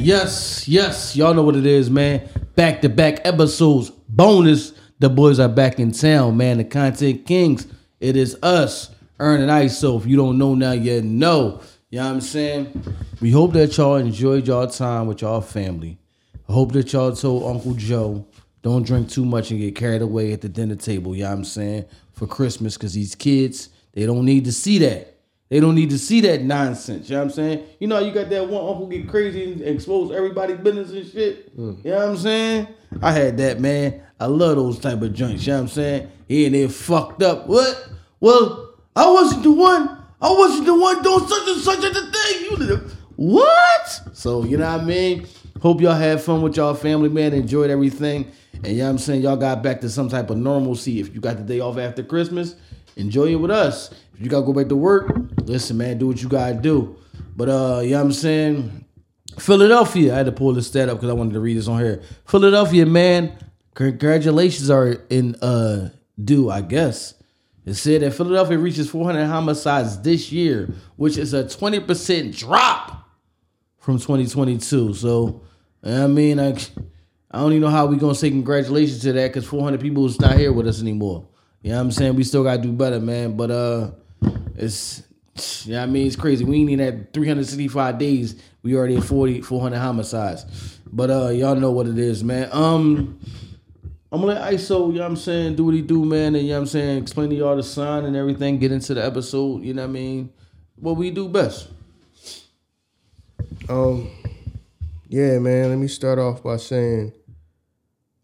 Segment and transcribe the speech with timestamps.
[0.00, 2.28] Yes, yes, y'all know what it is, man.
[2.54, 4.72] Back to back episodes, bonus.
[5.00, 6.58] The boys are back in town, man.
[6.58, 7.66] The content kings.
[7.98, 8.90] It is us,
[9.20, 9.76] Ern and Ice.
[9.76, 11.60] So if you don't know now, you know.
[11.90, 12.84] You know what I'm saying?
[13.20, 15.98] We hope that y'all enjoyed y'all time with y'all family.
[16.48, 18.24] I hope that y'all told Uncle Joe
[18.62, 21.16] don't drink too much and get carried away at the dinner table.
[21.16, 21.86] You know what I'm saying?
[22.12, 25.17] For Christmas, because these kids, they don't need to see that.
[25.48, 27.08] They don't need to see that nonsense.
[27.08, 27.66] You know what I'm saying?
[27.80, 31.50] You know, you got that one uncle get crazy and expose everybody's business and shit.
[31.54, 31.74] Hmm.
[31.82, 32.68] You know what I'm saying?
[33.00, 34.02] I had that, man.
[34.20, 35.46] I love those type of joints.
[35.46, 36.10] You know what I'm saying?
[36.26, 37.46] He and they fucked up.
[37.46, 37.90] What?
[38.20, 40.02] Well, I wasn't the one.
[40.20, 42.50] I wasn't the one doing such and such a thing.
[42.50, 42.90] You did.
[43.16, 44.00] What?
[44.12, 45.26] So, you know what I mean?
[45.62, 47.32] Hope y'all had fun with y'all family, man.
[47.32, 48.30] Enjoyed everything.
[48.64, 49.22] And you know what I'm saying?
[49.22, 51.00] Y'all got back to some type of normalcy.
[51.00, 52.56] If you got the day off after Christmas,
[52.96, 53.94] enjoy it with us.
[54.20, 55.14] You gotta go back to work,
[55.44, 56.96] listen, man, do what you gotta do.
[57.36, 58.84] But uh, you know what I'm saying?
[59.38, 61.78] Philadelphia, I had to pull this stat up because I wanted to read this on
[61.78, 62.02] here.
[62.26, 63.38] Philadelphia, man,
[63.74, 65.90] congratulations are in uh
[66.22, 67.14] due, I guess.
[67.64, 73.08] It said that Philadelphia reaches 400 homicides this year, which is a 20% drop
[73.78, 74.94] from 2022.
[74.94, 75.42] So,
[75.84, 76.56] I mean, I,
[77.30, 80.18] I don't even know how we gonna say congratulations to that because 400 people is
[80.18, 81.28] not here with us anymore.
[81.62, 82.16] You know what I'm saying?
[82.16, 83.36] We still gotta do better, man.
[83.36, 83.90] But uh,
[84.56, 85.02] it's
[85.38, 86.44] yeah, you know I mean, it's crazy.
[86.44, 88.42] We ain't even at 365 days.
[88.62, 90.78] We already at 40, 400 homicides.
[90.90, 92.48] But uh, y'all know what it is, man.
[92.52, 93.20] Um,
[94.10, 96.44] I'm gonna let Iso, you know what I'm saying, do what he do, man, and
[96.44, 99.04] you know what I'm saying, explain to y'all the sign and everything, get into the
[99.04, 100.32] episode, you know what I mean?
[100.76, 101.68] What we do best.
[103.68, 104.10] Um,
[105.08, 105.68] yeah, man.
[105.68, 107.12] Let me start off by saying,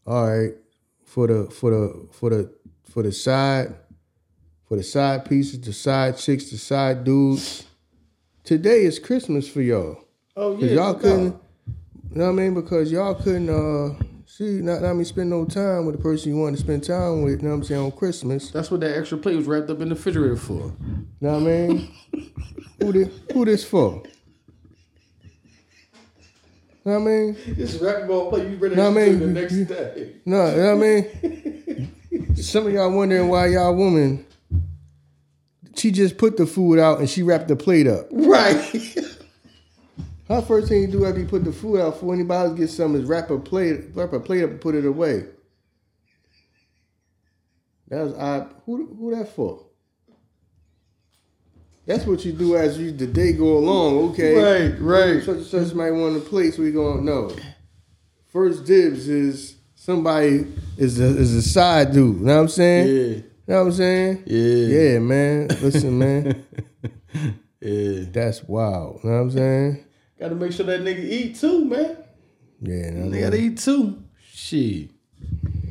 [0.06, 0.54] all right,
[1.04, 2.50] for the for the for the
[2.84, 3.74] for the side
[4.68, 7.64] for the side pieces, the side chicks, the side dudes.
[8.42, 9.98] Today is Christmas for y'all.
[10.36, 12.54] Oh Cause y'all couldn't, you know what I mean?
[12.54, 13.94] Because y'all couldn't uh
[14.26, 17.22] see not not me spend no time with the person you wanted to spend time
[17.22, 17.40] with.
[17.40, 18.50] You know what I'm saying on Christmas.
[18.50, 20.72] That's what that extra plate was wrapped up in the refrigerator for.
[20.82, 21.94] You know what I mean?
[22.80, 24.02] who this who this for?
[26.84, 27.36] You know what I mean?
[27.46, 30.16] This wrapped ball plate, you ready No, I mean, the next day.
[30.26, 32.34] No, you know what I mean?
[32.36, 34.26] Some of y'all wondering why y'all woman,
[35.76, 38.06] she just put the food out and she wrapped the plate up.
[38.10, 38.96] Right.
[40.28, 42.70] Her first thing you do after you put the food out for anybody else get
[42.70, 45.24] some is wrap a plate, wrap a plate up and put it away.
[47.88, 48.54] That was odd.
[48.64, 49.66] Who who that for?
[51.86, 54.70] That's what you do as you the day go along, okay?
[54.70, 55.22] Right, right.
[55.22, 57.30] Such and such might want a plate, so we gonna know.
[58.32, 60.46] First dibs is somebody
[60.78, 62.20] is a is a side dude.
[62.20, 62.88] You know what I'm saying?
[62.88, 63.22] Yeah.
[63.46, 64.22] You know what I'm saying?
[64.26, 64.76] Yeah.
[64.76, 65.48] Yeah, man.
[65.60, 66.46] Listen, man.
[67.60, 68.04] Yeah.
[68.10, 69.00] That's wild.
[69.04, 69.84] You know what I'm saying?
[70.18, 71.96] Gotta make sure that nigga eat too, man.
[72.62, 74.02] Yeah, know They gotta eat too.
[74.32, 74.90] Shit.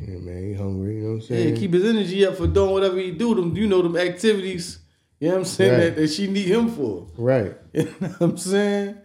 [0.06, 1.48] Yeah, man, he hungry, you know what I'm saying?
[1.54, 3.34] Yeah, keep his energy up for doing whatever he do.
[3.34, 4.78] Them, you know, them activities.
[5.18, 5.72] You know what I'm saying?
[5.72, 5.80] Right.
[5.94, 7.08] That, that she need him for.
[7.16, 7.56] right.
[7.72, 8.98] You know what I'm saying?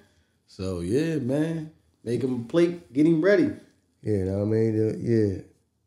[0.46, 1.72] So yeah, man.
[2.04, 3.52] Make him a plate, get him ready.
[4.02, 4.96] Yeah, you know what I mean?
[5.02, 5.42] Yeah.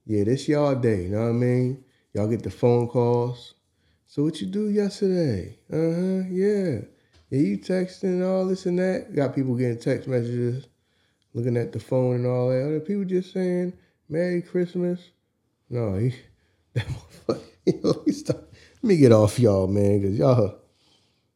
[0.05, 1.82] Yeah, this y'all day, you know what I mean?
[2.15, 3.55] Y'all get the phone calls.
[4.07, 5.59] So what you do yesterday?
[5.73, 6.81] Uh-huh, yeah.
[7.31, 9.15] Yeah, you texting and all this and that.
[9.17, 10.67] Got people getting text messages,
[11.33, 12.63] looking at the phone and all that.
[12.67, 13.73] Other people just saying,
[14.11, 15.01] Merry Christmas.
[15.71, 16.15] No, he,
[16.75, 18.03] that motherfucker, you know.
[18.05, 20.59] Let me get off y'all, man, because y'all,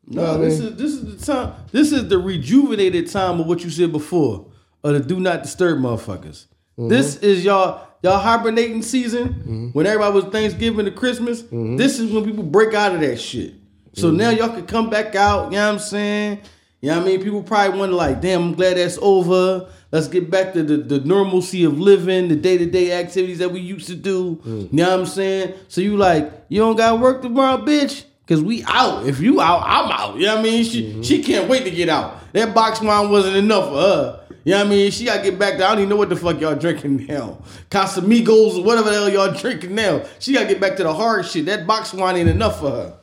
[0.06, 0.72] No, this man.
[0.72, 1.54] is this is the time.
[1.72, 4.50] This is the rejuvenated time of what you said before,
[4.84, 6.46] of the do not disturb motherfuckers.
[6.78, 6.88] Mm-hmm.
[6.88, 11.42] This is y'all y'all hibernating season when everybody was Thanksgiving to Christmas.
[11.42, 11.76] Mm-hmm.
[11.76, 13.54] This is when people break out of that shit.
[13.94, 15.46] So now y'all can come back out.
[15.52, 16.40] You know what I'm saying?
[16.82, 17.22] You know what I mean?
[17.22, 19.70] People probably wonder like, damn, I'm glad that's over.
[19.90, 23.50] Let's get back to the, the normalcy of living, the day to day activities that
[23.50, 24.36] we used to do.
[24.44, 24.62] Mm.
[24.64, 25.54] You know what I'm saying?
[25.68, 28.04] So you like, you don't got work tomorrow, bitch?
[28.28, 29.06] Cause we out.
[29.06, 30.16] If you out, I'm out.
[30.18, 30.64] You know what I mean?
[30.64, 31.02] She Mm-hmm.
[31.02, 32.20] she can't wait to get out.
[32.34, 34.20] That box wine wasn't enough for her.
[34.46, 34.90] You know what I mean?
[34.92, 37.42] She gotta get back to I don't even know what the fuck y'all drinking now.
[37.68, 40.04] Casamigos or whatever the hell y'all drinking now.
[40.20, 41.46] She gotta get back to the hard shit.
[41.46, 42.96] That box wine ain't enough for her.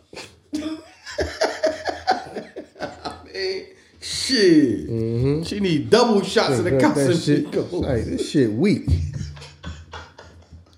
[2.80, 3.66] I mean,
[4.00, 4.90] shit.
[4.90, 5.44] Mm-hmm.
[5.44, 7.72] She need double shots of the that, that shit, Casamigos.
[7.74, 8.88] like, this shit weak.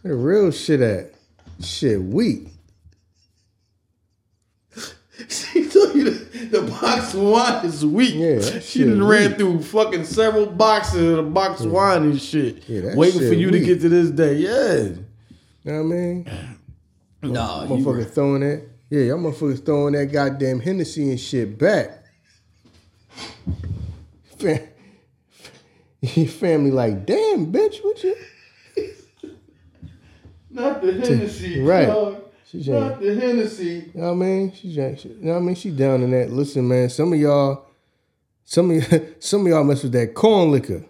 [0.01, 1.13] Where the real shit at?
[1.61, 2.47] Shit weak.
[5.29, 8.13] She told you the, the box wine is weak.
[8.15, 12.67] Yeah, she done ran through fucking several boxes of the box of wine and shit.
[12.67, 14.35] Yeah, waiting for shit you to get to this day.
[14.35, 14.97] Yeah.
[15.63, 16.29] You know what I mean?
[17.21, 18.67] Nah, you Motherfucker throwing that.
[18.89, 22.03] Yeah, y'all motherfuckers throwing that goddamn Hennessy and shit back.
[24.37, 24.59] Fam,
[26.01, 28.15] your family like, damn, bitch, what you?
[30.49, 31.87] Not the Hennessy, right.
[31.87, 32.24] dog.
[32.49, 33.91] She Not the Hennessy.
[33.93, 34.53] You know what I mean?
[34.53, 35.55] She, she you know what I mean?
[35.55, 36.29] She down in that.
[36.29, 37.65] Listen, man, some of y'all,
[38.43, 40.85] some of y- some of y'all mess with that corn liquor.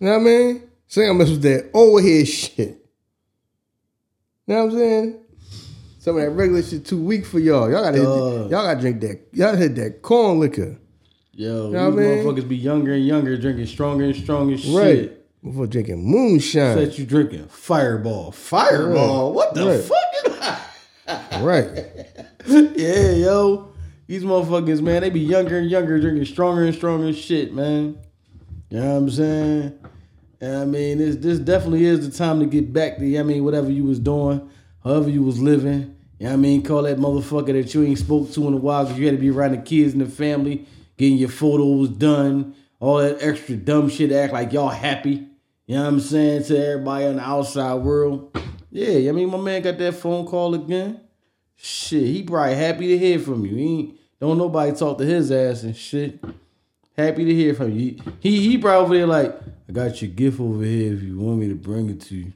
[0.00, 0.62] You know what I mean?
[0.88, 2.58] Some of y'all mess with that overhead shit.
[2.58, 2.76] You
[4.46, 5.20] know what I'm saying?
[6.00, 7.70] Some of that regular shit too weak for y'all.
[7.70, 8.50] Y'all gotta hit, Dog.
[8.50, 9.20] y'all gotta drink that.
[9.32, 10.78] Y'all hit that corn liquor.
[11.32, 12.24] Yo, know these I mean?
[12.24, 15.23] motherfuckers be younger and younger, drinking stronger and stronger shit.
[15.44, 15.50] Right.
[15.52, 16.76] Before drinking moonshine.
[16.76, 18.32] Said you drinking Fireball.
[18.32, 19.32] Fireball.
[19.32, 19.80] What the Right.
[19.80, 21.42] fuck?
[21.42, 21.86] Right.
[22.76, 23.68] yeah, yo.
[24.06, 27.96] These motherfuckers, man, they be younger and younger, drinking stronger and stronger shit, man.
[28.70, 29.72] You know what I'm saying?
[30.40, 33.44] And I mean, this this definitely is the time to get back to, I mean,
[33.44, 34.48] whatever you was doing,
[34.82, 35.94] however you was living.
[36.18, 36.62] You know what I mean?
[36.62, 39.20] Call that motherfucker that you ain't spoke to in a while because you had to
[39.20, 40.66] be around the kids and the family,
[40.96, 45.26] getting your photos done, all that extra dumb shit to act like y'all happy.
[45.66, 46.44] You know what I'm saying?
[46.44, 48.36] To everybody on the outside world.
[48.70, 51.00] Yeah, I mean, my man got that phone call again.
[51.56, 53.54] Shit, he probably happy to hear from you.
[53.54, 56.22] He ain't, don't nobody talk to his ass and shit.
[56.96, 57.98] Happy to hear from you.
[58.20, 61.38] He he probably over there like, I got your gift over here if you want
[61.38, 62.32] me to bring it to you.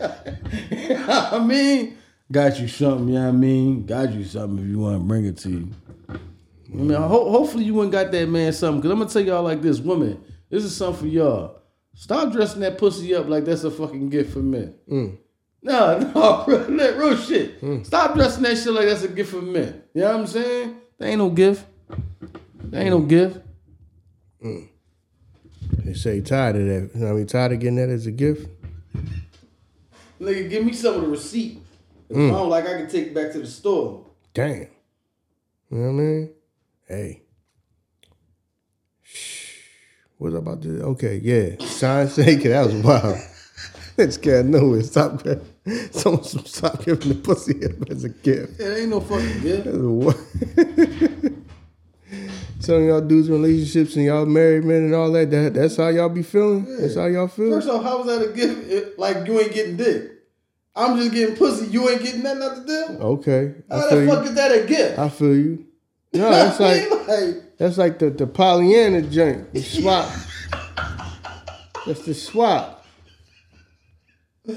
[1.08, 1.96] I mean,
[2.30, 3.86] got you something, you know what I mean?
[3.86, 5.70] Got you something if you want to bring it to you.
[6.08, 8.82] I mean, ho- hopefully you wouldn't got that man something.
[8.82, 11.55] Cause I'm gonna tell y'all like this, woman, this is something for y'all.
[11.96, 14.74] Stop dressing that pussy up like that's a fucking gift for men.
[14.88, 15.16] Mm.
[15.62, 17.60] No, no, real, real shit.
[17.62, 17.86] Mm.
[17.86, 19.82] Stop dressing that shit like that's a gift for men.
[19.94, 20.76] You know what I'm saying?
[20.98, 21.64] That ain't no gift.
[22.64, 23.38] That ain't no gift.
[24.44, 24.68] Mm.
[25.84, 26.90] They say tired of that.
[26.94, 27.26] You know what I mean?
[27.26, 28.46] Tired of getting that as a gift.
[30.20, 31.62] Nigga, give me some of the receipt.
[32.10, 32.30] If I mm.
[32.30, 34.06] don't like, I can take it back to the store.
[34.34, 34.60] Damn.
[34.60, 34.68] You
[35.70, 36.30] know what I mean?
[36.86, 37.22] Hey.
[40.16, 40.20] Shh.
[40.20, 41.56] What was I about to Okay, yeah.
[41.66, 43.18] Sign say, that was wild.
[43.96, 44.84] This guy know it.
[44.84, 45.22] Stop
[45.90, 48.60] Someone stop giving the pussy up as a gift.
[48.60, 49.66] It ain't no fucking gift.
[49.66, 50.12] Wa-
[52.60, 55.88] Some y'all dudes in relationships and y'all married men and all that, that that's how
[55.88, 56.64] y'all be feeling?
[56.80, 57.50] That's how y'all feel?
[57.50, 58.98] First off, how was that a gift?
[58.98, 60.12] Like you ain't getting dick.
[60.74, 61.66] I'm just getting pussy.
[61.68, 62.98] You ain't getting nothing out the deal.
[63.02, 63.54] Okay.
[63.70, 64.28] I How feel the fuck you.
[64.30, 64.98] is that a gift?
[64.98, 65.66] I feel you.
[66.12, 70.10] No, that's I like like That's like the, the Pollyanna joint, the swap.
[71.86, 72.84] That's the swap.
[74.46, 74.54] yeah,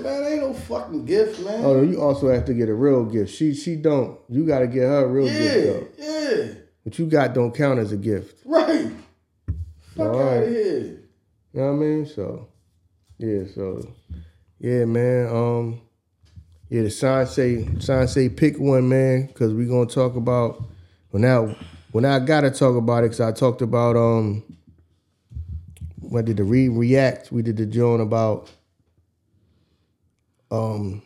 [0.00, 1.64] man, ain't no fucking gift, man.
[1.64, 3.32] Oh, you also have to get a real gift.
[3.34, 4.18] She she don't.
[4.28, 6.04] You got to get her a real yeah, gift though.
[6.04, 8.42] yeah, What you got don't count as a gift.
[8.44, 8.90] right.
[9.96, 10.78] Fuck All out of here.
[11.52, 12.06] You know what I mean?
[12.06, 12.48] So,
[13.18, 13.42] yeah.
[13.54, 13.94] So,
[14.60, 15.26] yeah, man.
[15.28, 15.80] Um,
[16.68, 16.82] yeah.
[16.82, 20.62] The sign say sign say pick one, man, because we gonna talk about.
[21.10, 21.56] Well, now,
[21.98, 24.44] well, now I gotta talk about it because I talked about um.
[25.98, 27.32] What did the re react?
[27.32, 28.48] We did the joint about
[30.52, 31.02] um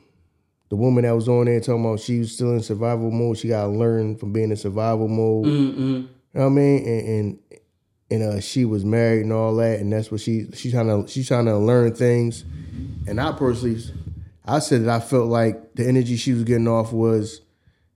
[0.69, 3.39] the woman that was on there talking about she was still in survival mode.
[3.39, 5.47] She gotta learn from being in survival mode.
[5.47, 5.79] Mm-mm.
[5.79, 6.87] You know what I mean?
[6.87, 7.39] And and,
[8.11, 11.11] and uh, she was married and all that, and that's what she she's trying to
[11.11, 12.45] she's trying to learn things.
[13.09, 13.83] And I personally,
[14.45, 17.41] I said that I felt like the energy she was getting off was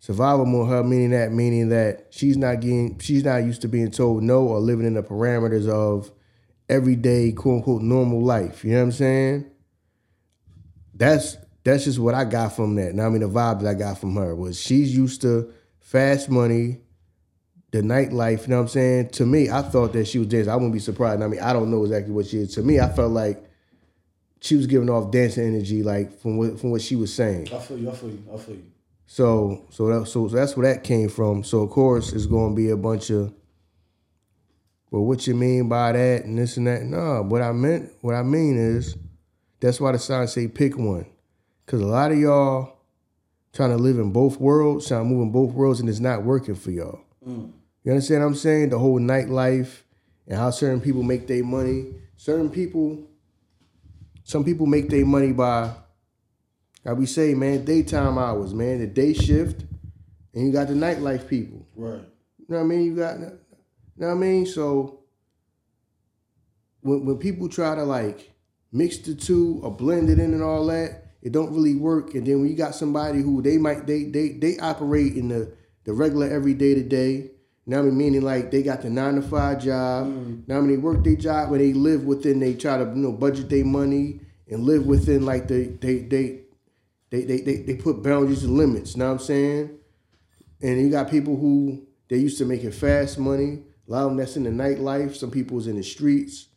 [0.06, 0.68] survival mode.
[0.68, 4.46] Her meaning that meaning that she's not getting she's not used to being told no
[4.46, 6.12] or living in the parameters of
[6.68, 8.64] everyday quote unquote normal life.
[8.64, 9.50] You know what I'm saying?
[10.94, 12.94] That's that's just what I got from that.
[12.94, 16.30] Now I mean the vibe that I got from her was she's used to fast
[16.30, 16.82] money,
[17.72, 19.08] the nightlife, you know what I'm saying?
[19.10, 20.52] To me, I thought that she was dancing.
[20.52, 21.20] I wouldn't be surprised.
[21.20, 22.54] I mean, I don't know exactly what she is.
[22.54, 23.42] To me, I felt like
[24.40, 27.48] she was giving off dancing energy, like from what from what she was saying.
[27.52, 27.90] I feel you.
[27.90, 28.22] I feel you.
[28.32, 28.70] I feel you.
[29.06, 31.44] So so that, so that's where that came from.
[31.44, 33.32] So of course it's gonna be a bunch of
[34.90, 36.82] well, what you mean by that and this and that?
[36.82, 38.96] No, what I meant, what I mean is
[39.60, 41.06] that's why the sign say pick one.
[41.66, 42.78] Cause a lot of y'all
[43.52, 46.22] trying to live in both worlds, trying to move in both worlds, and it's not
[46.22, 47.00] working for y'all.
[47.26, 47.50] Mm.
[47.82, 48.68] You understand what I'm saying?
[48.68, 49.82] The whole nightlife
[50.28, 51.94] and how certain people make their money.
[52.16, 53.04] Certain people,
[54.24, 55.72] some people make their money by,
[56.86, 59.64] like we say, man, daytime hours, man, the day shift,
[60.32, 61.66] and you got the nightlife people.
[61.74, 62.00] Right.
[62.38, 62.84] You know what I mean?
[62.84, 63.26] You got, you
[63.96, 64.46] know what I mean?
[64.46, 65.00] So
[66.82, 68.30] when when people try to like
[68.70, 72.14] mix the two or blend it in and all that, it don't really work.
[72.14, 75.52] And then when you got somebody who they might they they they operate in the
[75.82, 77.32] the regular everyday to day.
[77.66, 80.06] Now I mean meaning like they got the nine to five job.
[80.06, 80.46] Mm.
[80.46, 82.38] Now I mean they work their job where they live within.
[82.38, 86.45] They try to you know budget their money and live within like the they they
[87.20, 88.94] they they they, they put boundaries and limits.
[88.94, 89.78] You know what I'm saying?
[90.62, 94.16] And you got people who they used to making fast money, A lot of them
[94.18, 95.14] that's in the nightlife.
[95.16, 96.48] Some people's in the streets.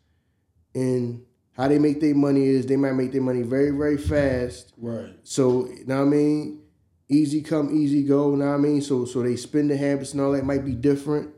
[0.74, 1.24] And
[1.54, 4.74] how they make their money is they might make their money very, very fast.
[4.78, 5.14] Right.
[5.24, 6.62] So, you know what I mean?
[7.10, 8.82] Easy come, easy go, you know what I mean?
[8.82, 11.30] So so they spend the habits and all that might be different.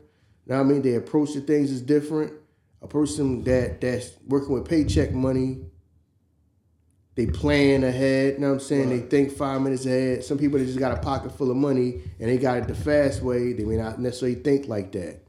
[0.46, 0.82] You know what I mean?
[0.82, 2.34] They approach the things is different.
[2.82, 5.64] A person that that's working with paycheck money,
[7.14, 8.90] they plan ahead, you know what I'm saying?
[8.90, 9.02] Right.
[9.02, 10.24] They think five minutes ahead.
[10.24, 12.74] Some people that just got a pocket full of money and they got it the
[12.74, 15.20] fast way, they may not necessarily think like that.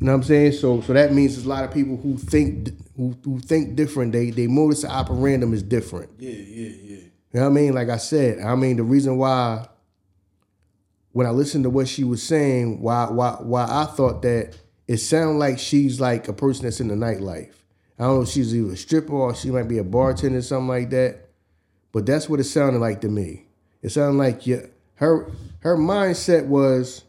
[0.00, 0.52] You know what I'm saying?
[0.52, 4.12] So so that means there's a lot of people who think who, who think different.
[4.12, 6.10] They they modus operandum is different.
[6.18, 6.96] Yeah, yeah, yeah.
[6.96, 7.74] You know what I mean?
[7.74, 9.66] Like I said, I mean the reason why
[11.12, 14.98] when I listened to what she was saying, why why why I thought that it
[14.98, 17.52] sounded like she's like a person that's in the nightlife.
[17.98, 20.42] I don't know if she's either a stripper or she might be a bartender or
[20.42, 21.28] something like that.
[21.92, 23.46] But that's what it sounded like to me.
[23.82, 27.04] It sounded like yeah, her her mindset was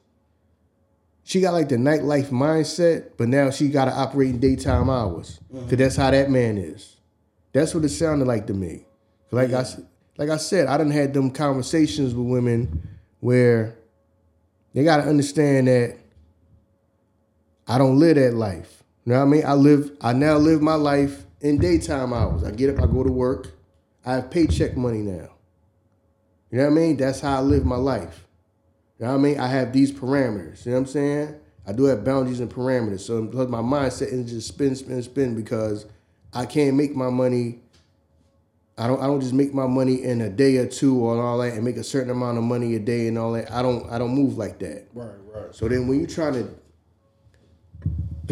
[1.23, 5.39] she got like the nightlife mindset, but now she got to operate in daytime hours.
[5.53, 5.69] Mm-hmm.
[5.69, 6.95] Cause that's how that man is.
[7.53, 8.85] That's what it sounded like to me.
[9.31, 9.81] Like I s-
[10.17, 12.87] like I said, I done had them conversations with women
[13.19, 13.75] where
[14.73, 15.97] they got to understand that
[17.67, 18.78] I don't live that life.
[19.09, 19.43] You know what I mean?
[19.47, 19.97] I live.
[20.01, 22.43] I now live my life in daytime hours.
[22.43, 22.83] I get up.
[22.83, 23.47] I go to work.
[24.05, 25.31] I have paycheck money now.
[26.51, 26.97] You know what I mean?
[26.97, 28.27] That's how I live my life.
[28.99, 29.39] You know what I mean?
[29.39, 30.63] I have these parameters.
[30.63, 31.35] You know what I'm saying?
[31.65, 32.99] I do have boundaries and parameters.
[32.99, 35.87] So because my mindset is just spin, spin, spin because
[36.31, 37.61] I can't make my money.
[38.77, 41.39] I don't I don't just make my money in a day or two or all
[41.39, 43.51] that and make a certain amount of money a day and all that.
[43.51, 44.85] I don't I don't move like that.
[44.93, 45.55] Right, right.
[45.55, 46.47] So then when you're trying to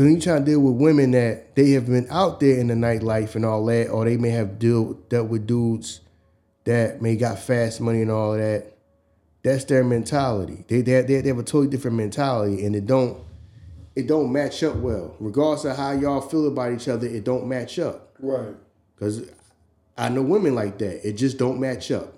[0.05, 2.75] then you trying to deal with women that they have been out there in the
[2.75, 6.01] nightlife and all that, or they may have deal dealt with dudes
[6.65, 8.73] that may got fast money and all that.
[9.41, 10.65] That's their mentality.
[10.67, 13.17] They they, they they have a totally different mentality, and it don't
[13.95, 15.15] it don't match up well.
[15.19, 18.13] Regardless of how y'all feel about each other, it don't match up.
[18.19, 18.53] Right.
[18.99, 19.27] Cause
[19.97, 21.07] I know women like that.
[21.07, 22.13] It just don't match up.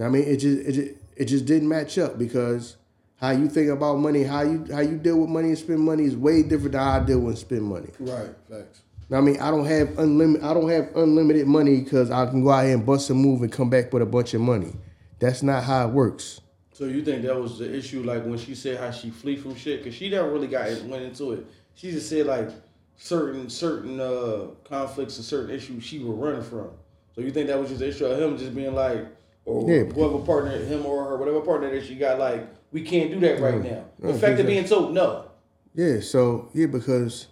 [0.00, 2.77] I mean, it just it just, it just didn't match up because
[3.20, 6.04] how you think about money, how you how you deal with money and spend money
[6.04, 7.90] is way different than how I deal with spend money.
[7.98, 8.30] Right.
[8.48, 8.82] Facts.
[9.10, 12.50] I mean, I don't have unlimited I don't have unlimited money because I can go
[12.50, 14.72] out here and bust a move and come back with a bunch of money.
[15.18, 16.40] That's not how it works.
[16.72, 19.56] So you think that was the issue, like when she said how she flee from
[19.56, 19.82] shit?
[19.82, 21.46] Cause she never really got went into it.
[21.74, 22.50] She just said like
[22.96, 26.70] certain certain uh conflicts and certain issues she was running from.
[27.16, 29.06] So you think that was just the issue of him just being like,
[29.44, 29.84] or Yeah.
[29.84, 33.40] whoever partner, him or her, whatever partner that she got, like we can't do that
[33.40, 33.84] right now.
[33.98, 35.30] No, the fact of being told no.
[35.74, 37.28] Yeah, so yeah, because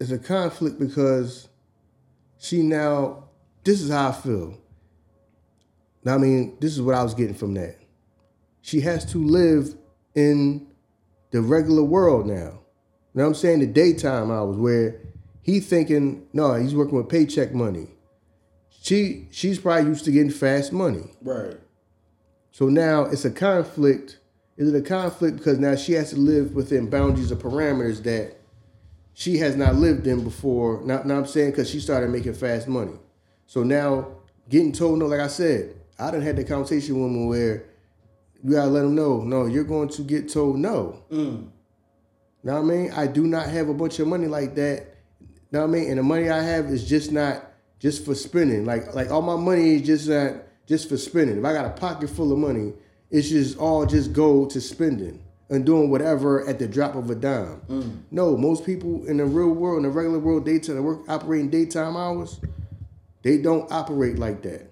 [0.00, 1.48] it's a conflict because
[2.38, 3.24] she now
[3.64, 4.58] this is how I feel.
[6.04, 7.76] Now, I mean, this is what I was getting from that.
[8.62, 9.74] She has to live
[10.14, 10.66] in
[11.30, 12.34] the regular world now.
[12.34, 12.40] You
[13.14, 13.60] know what I'm saying?
[13.60, 15.00] The daytime hours where
[15.42, 17.88] he thinking, no, he's working with paycheck money.
[18.80, 21.10] She she's probably used to getting fast money.
[21.20, 21.58] Right.
[22.58, 24.18] So now it's a conflict.
[24.56, 28.34] Is it a conflict because now she has to live within boundaries or parameters that
[29.14, 30.82] she has not lived in before?
[30.82, 32.94] Now, now I'm saying because she started making fast money.
[33.46, 34.08] So now
[34.48, 37.66] getting told no, like I said, I done had the conversation with them where
[38.42, 41.04] you gotta let them know, no, you're going to get told no.
[41.12, 41.50] Mm.
[42.42, 42.90] Know what I mean?
[42.90, 44.96] I do not have a bunch of money like that.
[45.52, 45.90] Know what I mean?
[45.90, 48.64] And the money I have is just not just for spending.
[48.64, 51.38] Like like all my money is just not just for spending.
[51.38, 52.74] If I got a pocket full of money,
[53.10, 57.14] it's just all just go to spending and doing whatever at the drop of a
[57.14, 57.62] dime.
[57.68, 58.02] Mm.
[58.10, 61.48] No, most people in the real world, in the regular world, daytime that work operating
[61.48, 62.38] daytime hours,
[63.22, 64.70] they don't operate like that.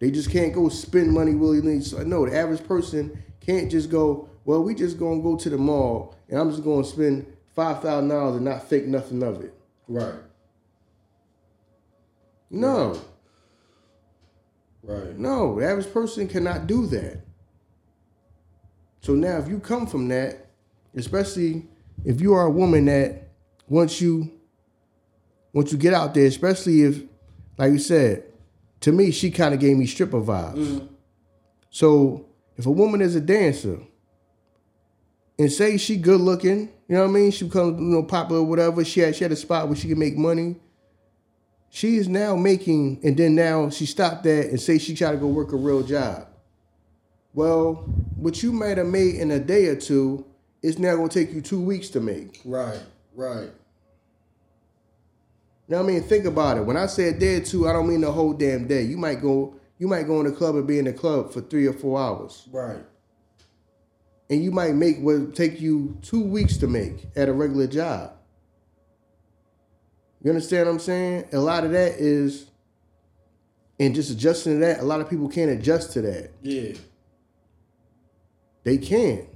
[0.00, 1.82] They just can't go spend money willy nilly.
[1.82, 4.28] So, no, the average person can't just go.
[4.44, 8.08] Well, we just gonna go to the mall and I'm just gonna spend five thousand
[8.08, 9.54] dollars and not think nothing of it.
[9.86, 10.14] Right.
[12.50, 13.00] No, Right.
[15.16, 17.22] No, the average person cannot do that.
[19.02, 20.50] So now, if you come from that,
[20.94, 21.66] especially
[22.04, 23.28] if you are a woman that
[23.68, 24.30] once you
[25.52, 27.02] once you get out there, especially if,
[27.58, 28.24] like you said,
[28.80, 30.54] to me, she kind of gave me stripper vibes.
[30.54, 30.86] Mm-hmm.
[31.70, 33.80] So if a woman is a dancer
[35.38, 37.30] and say she good looking, you know what I mean?
[37.30, 38.84] She becomes you know popular or whatever.
[38.84, 40.56] She had she had a spot where she can make money.
[41.70, 45.16] She is now making, and then now she stopped that and say she try to
[45.16, 46.26] go work a real job.
[47.32, 47.74] Well,
[48.16, 50.26] what you might have made in a day or two
[50.62, 52.40] is now gonna take you two weeks to make.
[52.44, 52.80] Right.
[53.14, 53.50] Right.
[55.68, 56.02] Now I mean?
[56.02, 56.62] Think about it.
[56.66, 58.82] When I say a day or two, I don't mean the whole damn day.
[58.82, 61.40] You might go, you might go in the club and be in the club for
[61.40, 62.48] three or four hours.
[62.50, 62.78] Right.
[64.28, 68.12] and you might make what take you two weeks to make at a regular job.
[70.22, 71.28] You understand what I'm saying?
[71.32, 72.46] A lot of that is,
[73.78, 76.30] and just adjusting to that, a lot of people can't adjust to that.
[76.42, 76.72] Yeah.
[78.64, 79.26] They can.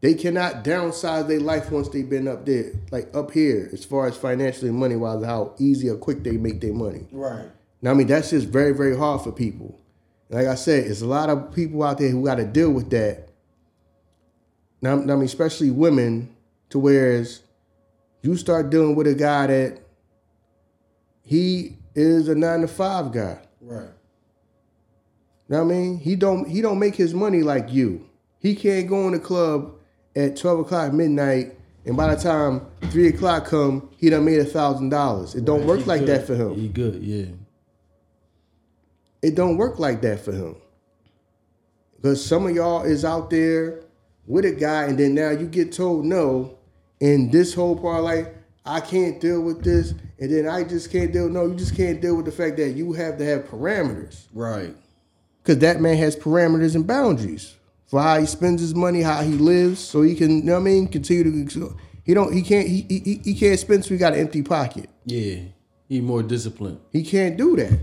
[0.00, 4.06] They cannot downsize their life once they've been up there, like up here, as far
[4.06, 7.06] as financially, money wise, how easy or quick they make their money.
[7.12, 7.46] Right.
[7.82, 9.78] Now, I mean, that's just very, very hard for people.
[10.30, 12.88] Like I said, it's a lot of people out there who got to deal with
[12.90, 13.28] that.
[14.80, 16.34] Now, I mean, especially women,
[16.70, 17.42] to whereas
[18.22, 19.80] you start dealing with a guy that
[21.22, 23.38] he is a nine to five guy.
[23.60, 23.88] Right.
[25.48, 25.98] You know what I mean?
[25.98, 28.06] He don't he don't make his money like you.
[28.38, 29.74] He can't go in the club
[30.16, 34.44] at twelve o'clock midnight, and by the time three o'clock come, he done made a
[34.44, 35.34] thousand dollars.
[35.34, 36.08] It don't work He like good.
[36.08, 36.54] that for him.
[36.54, 37.02] He good.
[37.02, 37.26] Yeah.
[39.22, 40.56] It don't work like that for him.
[41.96, 43.82] Because some of y'all is out there
[44.26, 46.56] with a guy, and then now you get told no,
[47.00, 51.12] and this whole part like I can't deal with this, and then I just can't
[51.12, 51.28] deal.
[51.28, 54.26] No, you just can't deal with the fact that you have to have parameters.
[54.34, 54.74] Right.
[55.42, 59.32] Because that man has parameters and boundaries for how he spends his money, how he
[59.32, 61.76] lives, so he can, you know what I mean, continue to.
[62.04, 62.32] He don't.
[62.32, 62.68] He can't.
[62.68, 64.90] He he, he can't spend so he got an empty pocket.
[65.04, 65.40] Yeah.
[65.88, 66.80] He more disciplined.
[66.92, 67.78] He can't do that.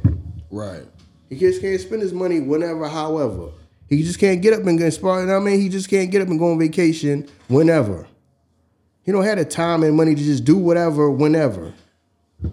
[0.49, 0.85] Right.
[1.29, 3.51] He just can't spend his money whenever, however.
[3.89, 5.21] He just can't get up and get spar.
[5.21, 8.07] You know what I mean, he just can't get up and go on vacation whenever.
[9.07, 11.73] He don't have the time and money to just do whatever whenever.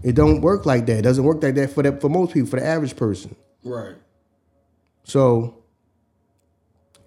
[0.04, 1.00] It don't work like that.
[1.00, 3.34] It doesn't work like that for the, for most people, for the average person.
[3.64, 3.96] Right.
[5.02, 5.64] So,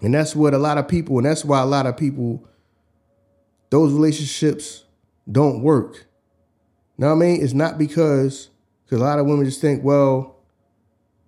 [0.01, 2.45] and that's what a lot of people, and that's why a lot of people,
[3.69, 4.83] those relationships
[5.31, 6.07] don't work.
[6.97, 7.41] Know what I mean?
[7.41, 8.49] It's not because,
[8.83, 10.35] because a lot of women just think, well,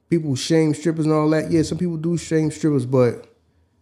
[0.09, 1.49] people shame strippers and all that.
[1.49, 3.33] Yeah, some people do shame strippers, but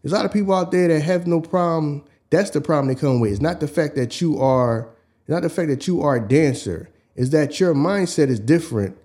[0.03, 2.03] there's a lot of people out there that have no problem.
[2.29, 3.31] That's the problem they come with.
[3.31, 4.89] It's not the fact that you are,
[5.27, 6.89] not the fact that you are a dancer.
[7.15, 8.95] Is that your mindset is different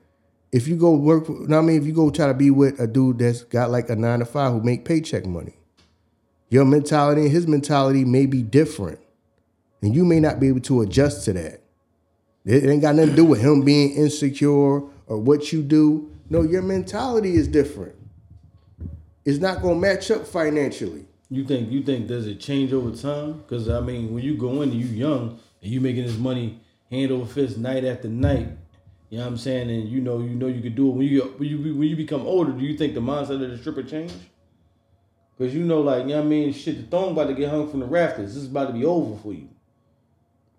[0.53, 2.79] if you go work, you know I mean, if you go try to be with
[2.79, 5.55] a dude that's got like a nine to five who make paycheck money,
[6.51, 9.01] your mentality and his mentality may be different,
[9.81, 11.63] and you may not be able to adjust to that.
[12.45, 16.11] It ain't got nothing to do with him being insecure or what you do.
[16.29, 17.95] No, your mentality is different.
[19.25, 21.07] It's not gonna match up financially.
[21.33, 23.39] You think you think does it change over time?
[23.39, 26.61] Because I mean, when you go in, and you young and you making this money
[26.91, 28.49] hand over fist night after night.
[29.09, 29.71] You know what I'm saying?
[29.71, 31.97] And you know, you know, you could do it when you when you when you
[31.97, 32.53] become older.
[32.53, 34.13] Do you think the mindset of the stripper change?
[35.37, 37.49] Because you know, like you know what I mean, shit, the thong about to get
[37.49, 38.35] hung from the rafters.
[38.35, 39.49] This is about to be over for you.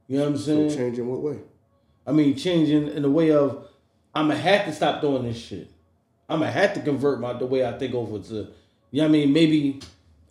[0.07, 0.75] You know what I'm So saying?
[0.75, 1.37] change in what way?
[2.07, 3.67] I mean, changing in the way of
[4.15, 5.69] I'm gonna have to stop doing this shit.
[6.27, 8.43] I'm gonna have to convert my the way I think over to, you
[8.93, 9.33] know what I mean?
[9.33, 9.79] Maybe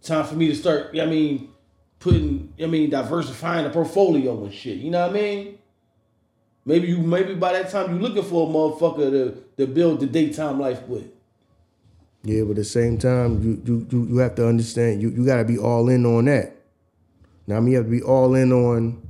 [0.02, 1.50] time for me to start, I mean,
[1.98, 4.78] putting, I mean, diversifying the portfolio and shit.
[4.78, 5.58] You know what I mean?
[6.64, 10.06] Maybe you, maybe by that time you looking for a motherfucker to to build the
[10.06, 11.10] daytime life with.
[12.22, 15.26] Yeah, but at the same time, you you you, you have to understand you, you
[15.26, 16.54] gotta be all in on that.
[17.48, 19.02] Now I mean you have to be all in on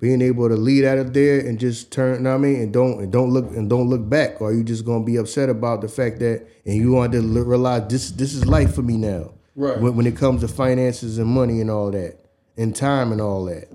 [0.00, 2.62] being able to lead out of there and just turn, you know what I mean,
[2.62, 5.48] and don't and don't look and don't look back, or you just gonna be upset
[5.48, 8.96] about the fact that and you want to realize this this is life for me
[8.96, 9.34] now.
[9.58, 9.80] Right.
[9.80, 12.16] When, when it comes to finances and money and all that,
[12.56, 13.68] and time and all that.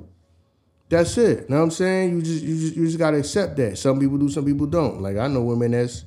[0.88, 1.50] That's it.
[1.50, 2.15] Know what I'm saying?
[2.15, 3.78] You just you just you just gotta accept that.
[3.78, 5.02] Some people do, some people don't.
[5.02, 6.06] Like I know women that's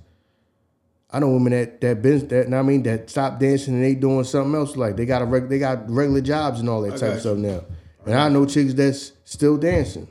[1.10, 3.94] I know women that that been that know I mean that stop dancing and they
[3.94, 4.76] doing something else.
[4.76, 7.36] Like they got a reg, they got regular jobs and all that type of stuff
[7.36, 7.62] now.
[8.06, 10.08] And I know chicks that's still dancing.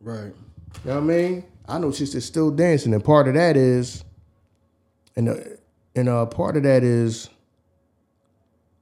[0.00, 0.32] Right.
[0.84, 1.44] You know what I mean?
[1.66, 4.04] I know chicks that's still dancing, and part of that is,
[5.16, 5.36] and uh,
[5.96, 7.30] and uh, part of that is,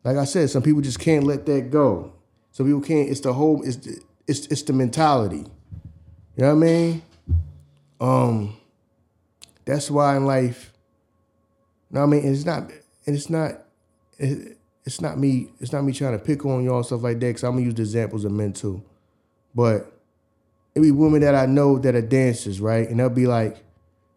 [0.05, 2.12] like I said, some people just can't let that go.
[2.51, 3.09] Some people can't.
[3.09, 3.62] It's the whole.
[3.62, 5.45] It's the, it's it's the mentality.
[6.37, 7.03] You know what I mean?
[8.01, 8.57] Um,
[9.65, 10.73] that's why in life.
[11.91, 12.33] You know what I mean?
[12.33, 12.71] It's not.
[13.07, 13.53] And it's not.
[14.19, 15.51] It, it's not me.
[15.61, 17.27] It's not me trying to pick on y'all and stuff like that.
[17.27, 18.83] Because I'm gonna use the examples of men too,
[19.55, 19.93] but
[20.75, 22.88] it be women that I know that are dancers, right?
[22.88, 23.62] And they'll be like,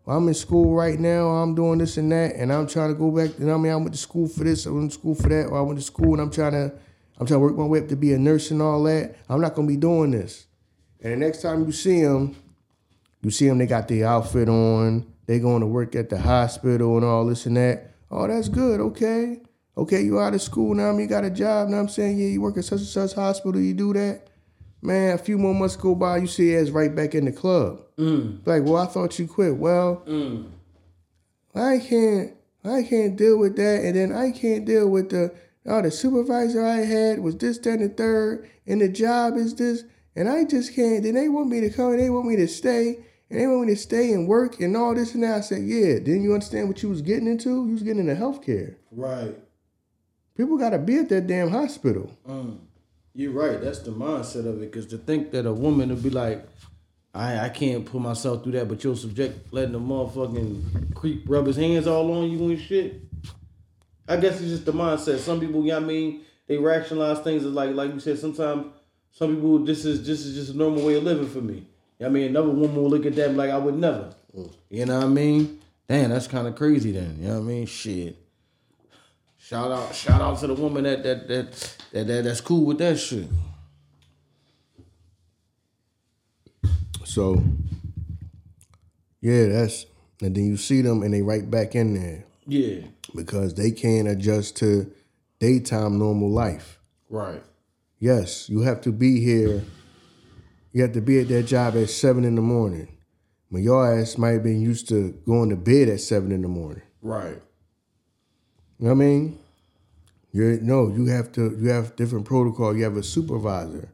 [0.05, 2.95] well, I'm in school right now, I'm doing this and that, and I'm trying to
[2.95, 3.37] go back.
[3.39, 3.71] You know I mean?
[3.71, 5.79] I went to school for this, I went to school for that, or I went
[5.79, 6.73] to school and I'm trying to,
[7.17, 9.15] I'm trying to work my way up to be a nurse and all that.
[9.27, 10.45] I'm not gonna be doing this.
[11.01, 12.35] And the next time you see them,
[13.21, 16.97] you see them, they got the outfit on, they going to work at the hospital
[16.97, 17.91] and all this and that.
[18.11, 19.41] Oh, that's good, okay.
[19.77, 22.17] Okay, you out of school now, I mean, you got a job, what I'm saying?
[22.17, 24.27] Yeah, you work at such and such hospital, you do that.
[24.86, 27.82] Man, a few more months go by, you see ass right back in the club.
[28.45, 29.58] Like, well, I thought you quit.
[29.58, 30.04] Well,
[31.56, 35.34] I can't, I can't deal with that, and then I can't deal with the.
[35.67, 39.56] Oh, the supervisor I had was this, that, and the third, and the job is
[39.56, 39.84] this,
[40.15, 41.02] and I just can't.
[41.02, 43.00] Then they want me to come, and they want me to stay,
[43.32, 45.38] and they want me to stay and work and all this and that.
[45.38, 45.98] I said, yeah.
[45.98, 47.65] Didn't you understand what you was getting into?
[47.65, 48.76] You was getting into healthcare.
[48.91, 49.36] Right.
[50.38, 52.12] People gotta be at that damn hospital.
[52.28, 52.60] Mm.
[53.17, 53.62] You're right.
[53.62, 54.71] That's the mindset of it.
[54.71, 56.45] Because to think that a woman would be like,
[57.13, 61.47] I I can't put myself through that, but you'll subject letting the motherfucking creep rub
[61.47, 63.01] his hands all on you and shit.
[64.08, 65.19] I guess it's just the mindset.
[65.19, 68.73] Some people, you know I mean, they rationalize things as like like you said, sometimes
[69.12, 71.65] some people this is this is just a normal way of living for me.
[72.04, 74.13] I mean, another woman will look at that like I would never.
[74.38, 74.54] Mm.
[74.69, 75.62] You know what I mean?
[75.88, 77.17] Damn, that's kind of crazy then.
[77.21, 77.65] You know what I mean?
[77.65, 78.24] Shit.
[79.45, 82.79] Shout out, shout out to the woman that that that that, that that's cool with
[82.79, 83.27] that shit.
[87.03, 87.43] So,
[89.21, 89.86] yeah, that's
[90.19, 92.88] and then you see them and they right back in there Yeah.
[93.13, 94.91] because they can't adjust to
[95.38, 96.79] daytime normal life.
[97.08, 97.43] Right.
[97.99, 99.63] Yes, you have to be here.
[100.73, 102.88] You have to be at that job at seven in the morning.
[103.49, 106.47] When your ass might have been used to going to bed at seven in the
[106.47, 106.81] morning.
[107.03, 107.39] Right.
[108.79, 109.39] You know what I mean?
[110.31, 112.75] You're no, you have to you have different protocol.
[112.75, 113.89] You have a supervisor.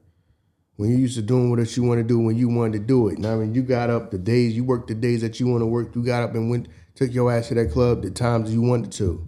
[0.78, 3.08] When you're used to doing what you want to do when you wanted to do
[3.10, 3.20] it.
[3.20, 5.62] Now I mean you got up the days you worked the days that you want
[5.62, 8.52] to work, you got up and went took your ass to that club the times
[8.52, 9.28] you wanted to.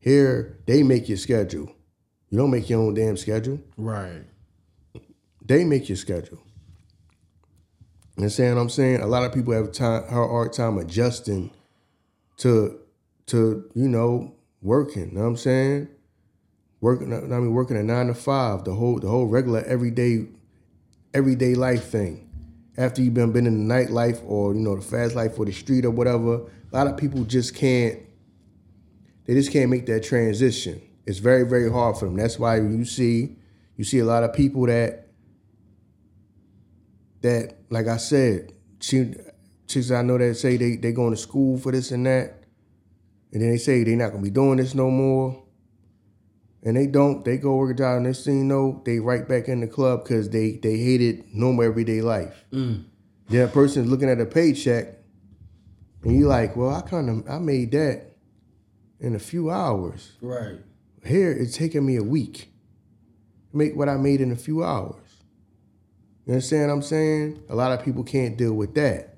[0.00, 1.72] Here, they make your schedule.
[2.30, 3.60] You don't make your own damn schedule.
[3.76, 4.24] Right.
[5.44, 6.38] They make your schedule.
[8.16, 9.00] You understand what I'm saying?
[9.00, 11.50] A lot of people have time hard hard time adjusting
[12.38, 12.80] to
[13.26, 15.10] to, you know, working.
[15.10, 15.88] You know what I'm saying?
[16.80, 20.26] Working I mean working a nine to five, the whole the whole regular everyday
[21.12, 22.24] everyday life thing.
[22.76, 25.52] After you've been been in the nightlife or, you know, the fast life or the
[25.52, 26.34] street or whatever,
[26.72, 27.98] a lot of people just can't
[29.26, 30.80] they just can't make that transition.
[31.04, 32.16] It's very, very hard for them.
[32.16, 33.36] That's why you see
[33.76, 35.08] you see a lot of people that
[37.20, 41.72] that, like I said, chicks I know that say they they going to school for
[41.72, 42.37] this and that,
[43.32, 45.42] and then they say they're not gonna be doing this no more,
[46.62, 47.24] and they don't.
[47.24, 49.66] They go work a job, and next thing you know, they right back in the
[49.66, 52.44] club because they they hated normal everyday life.
[52.52, 52.84] Mm.
[53.28, 54.94] Then a person's looking at a paycheck,
[56.02, 58.16] and you're like, well, I kind of I made that
[59.00, 60.12] in a few hours.
[60.20, 60.58] Right.
[61.04, 62.52] Here, it's taking me a week
[63.50, 64.96] to make what I made in a few hours.
[66.26, 67.42] You understand what I'm saying?
[67.48, 69.16] A lot of people can't deal with that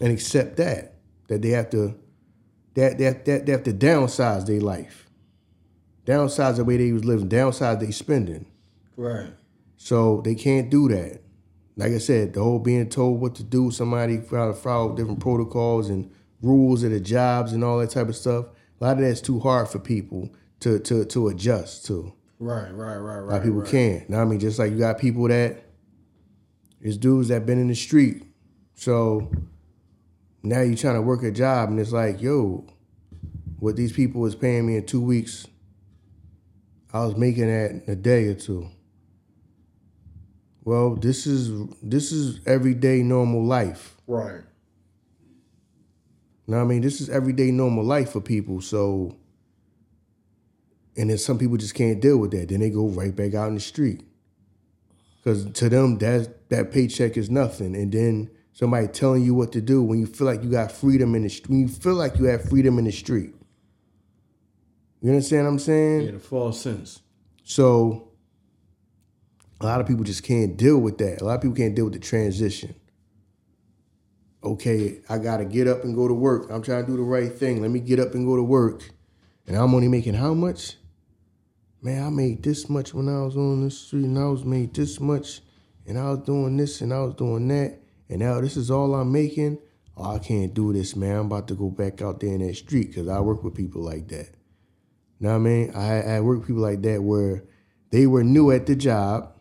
[0.00, 0.96] and accept that,
[1.28, 1.98] that they have to,
[2.74, 5.08] that they, have- that they have to downsize their life,
[6.06, 8.46] downsize the way they was living, downsize their spending.
[8.96, 9.30] Right.
[9.76, 11.20] So they can't do that.
[11.76, 15.88] Like I said, the whole being told what to do, somebody follow, follow different protocols
[15.88, 16.10] and
[16.42, 18.46] rules of the jobs and all that type of stuff.
[18.80, 20.28] A lot of that's too hard for people
[20.60, 22.12] to to to adjust to.
[22.38, 22.70] Right.
[22.70, 22.96] Right.
[22.96, 23.18] Right.
[23.18, 23.18] right.
[23.18, 23.70] A lot of people right.
[23.70, 24.10] can't.
[24.10, 25.64] Now I mean, just like you got people that
[26.80, 28.24] it's dudes that been in the street.
[28.74, 29.30] So
[30.42, 32.66] now you're trying to work a job and it's like, yo,
[33.58, 35.46] what these people was paying me in two weeks,
[36.92, 38.68] I was making that in a day or two.
[40.64, 43.96] Well, this is this is everyday normal life.
[44.06, 44.42] Right.
[46.46, 48.60] Now I mean, this is everyday normal life for people.
[48.60, 49.16] So,
[50.96, 52.48] and then some people just can't deal with that.
[52.48, 54.02] Then they go right back out in the street
[55.16, 57.74] because to them that that paycheck is nothing.
[57.74, 61.14] And then somebody telling you what to do when you feel like you got freedom
[61.14, 63.34] in the when you feel like you have freedom in the street.
[65.00, 66.02] You understand what I'm saying?
[66.02, 66.10] Yeah.
[66.12, 67.00] The false sense.
[67.44, 68.12] So
[69.60, 71.20] a lot of people just can't deal with that.
[71.20, 72.74] A lot of people can't deal with the transition.
[74.44, 76.50] Okay, I gotta get up and go to work.
[76.50, 77.62] I'm trying to do the right thing.
[77.62, 78.90] Let me get up and go to work.
[79.46, 80.76] And I'm only making how much?
[81.80, 84.74] Man, I made this much when I was on the street, and I was made
[84.74, 85.40] this much,
[85.86, 87.81] and I was doing this and I was doing that,
[88.12, 89.58] and now this is all I'm making.
[89.96, 91.16] Oh, I can't do this, man.
[91.16, 93.82] I'm about to go back out there in that street because I work with people
[93.82, 94.28] like that.
[95.18, 95.72] You know what I mean?
[95.74, 97.44] I, I work with people like that where
[97.90, 99.32] they were new at the job,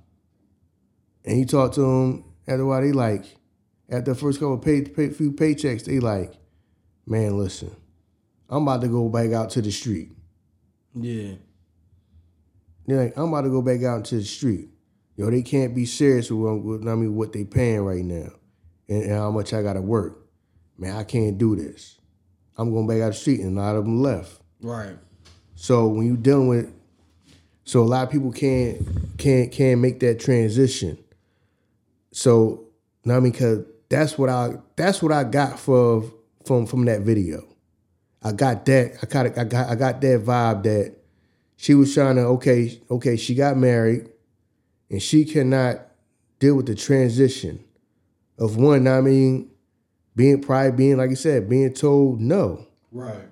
[1.26, 3.26] and you talk to them after a while, they like,
[3.90, 6.34] after the first couple of pay, pay, few paychecks, they like,
[7.06, 7.76] man, listen,
[8.48, 10.14] I'm about to go back out to the street.
[10.96, 11.34] Yeah.
[12.88, 14.70] They're like, I'm about to go back out into the street.
[15.18, 18.32] Yo, they can't be serious with, with I mean, what they paying right now
[18.92, 20.20] and, and how much I got to work.
[20.78, 21.98] Man, I can't do this.
[22.58, 24.42] I'm going back out the street, and a lot of them left.
[24.62, 24.98] Right.
[25.56, 26.74] So when you dealing with,
[27.64, 30.98] so a lot of people can't can't can't make that transition.
[32.12, 32.66] So,
[33.10, 36.12] I mean, cause that's what I that's what I got for
[36.46, 37.48] from from that video.
[38.22, 40.96] I got that I got I got I got that vibe that
[41.56, 44.10] she was trying to okay, okay, she got married,
[44.90, 45.80] and she cannot
[46.40, 47.64] deal with the transition
[48.42, 48.88] of one.
[48.88, 49.52] I mean,
[50.16, 52.66] being probably being like you said, being told no.
[52.92, 53.28] Right.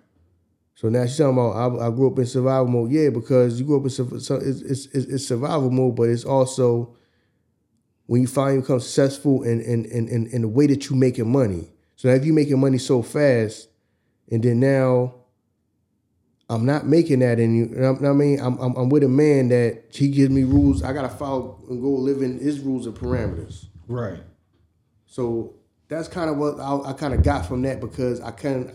[0.76, 2.91] So now she's talking about I, I grew up in survival mode.
[2.91, 6.95] Yeah, because you grew up in so it's, it's, it's, survival mode, but it's also
[8.06, 11.30] when you finally become successful in in, in, in in the way that you making
[11.30, 11.69] money.
[11.98, 13.67] So now if you making money so fast,
[14.32, 15.15] and then now
[16.50, 17.58] I'm not making that any.
[17.58, 20.43] You know what I mean, I'm, I'm I'm with a man that he gives me
[20.43, 20.82] rules.
[20.82, 23.65] I gotta follow and go live in his rules and parameters.
[23.88, 24.19] Right.
[25.10, 25.56] So
[25.88, 28.72] that's kind of what I, I kind of got from that because I kind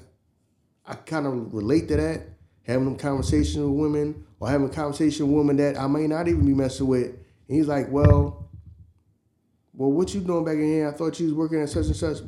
[0.85, 2.23] I kind of relate to that
[2.65, 6.29] having them conversations with women or having a conversation with women that I may not
[6.29, 7.07] even be messing with.
[7.07, 8.49] And he's like, well,
[9.75, 10.89] well, what you doing back in here?
[10.89, 12.19] I thought you was working at such and such.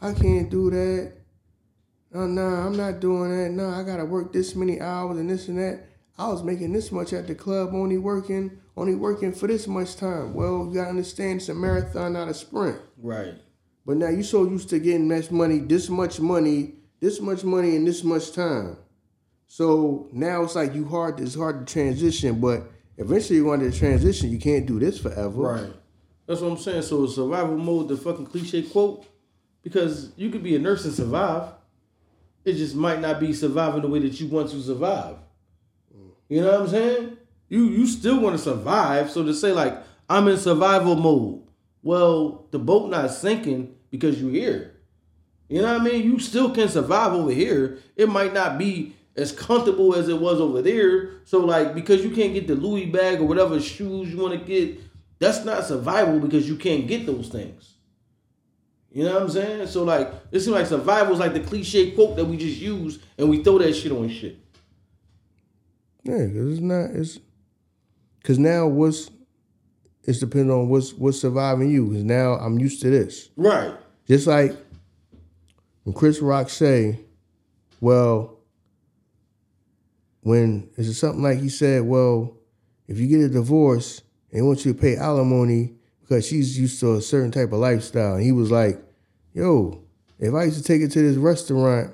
[0.00, 1.12] I can't do that.
[2.12, 3.50] No, no, I'm not doing that.
[3.50, 5.88] No, I gotta work this many hours and this and that.
[6.18, 9.96] I was making this much at the club, only working, only working for this much
[9.96, 10.34] time.
[10.34, 12.78] Well, you gotta understand it's a marathon, not a sprint.
[12.98, 13.34] Right.
[13.84, 17.74] But now you so used to getting much money, this much money, this much money
[17.74, 18.76] in this much time.
[19.48, 21.20] So now it's like you hard.
[21.20, 22.62] It's hard to transition, but
[22.96, 24.30] eventually you want to transition.
[24.30, 25.42] You can't do this forever.
[25.42, 25.72] Right.
[26.26, 26.82] That's what I'm saying.
[26.82, 29.04] So survival mode, the fucking cliche quote,
[29.62, 31.52] because you could be a nurse and survive.
[32.44, 35.16] It just might not be surviving the way that you want to survive.
[36.28, 37.11] You know what I'm saying?
[37.52, 39.10] You you still want to survive.
[39.10, 39.76] So to say like
[40.08, 41.42] I'm in survival mode,
[41.82, 44.76] well, the boat not sinking because you're here.
[45.50, 46.02] You know what I mean?
[46.02, 47.78] You still can survive over here.
[47.94, 51.10] It might not be as comfortable as it was over there.
[51.24, 54.42] So like because you can't get the Louis bag or whatever shoes you want to
[54.42, 54.80] get,
[55.18, 57.74] that's not survival because you can't get those things.
[58.90, 59.66] You know what I'm saying?
[59.66, 62.98] So like it seems like survival is like the cliche quote that we just use
[63.18, 64.38] and we throw that shit on shit.
[66.02, 66.90] Yeah, because it's not.
[66.92, 67.18] It's
[68.22, 69.10] because now what's
[70.04, 71.86] it's depending on what's what's surviving you.
[71.86, 73.30] Because now I'm used to this.
[73.36, 73.74] Right.
[74.06, 74.56] Just like
[75.84, 77.00] when Chris Rock say,
[77.80, 78.38] "Well,
[80.22, 82.36] when is it something like he said, well,
[82.88, 86.80] if you get a divorce and they want you to pay alimony because she's used
[86.80, 88.82] to a certain type of lifestyle," and he was like,
[89.34, 89.82] "Yo,
[90.18, 91.92] if I used to take her to this restaurant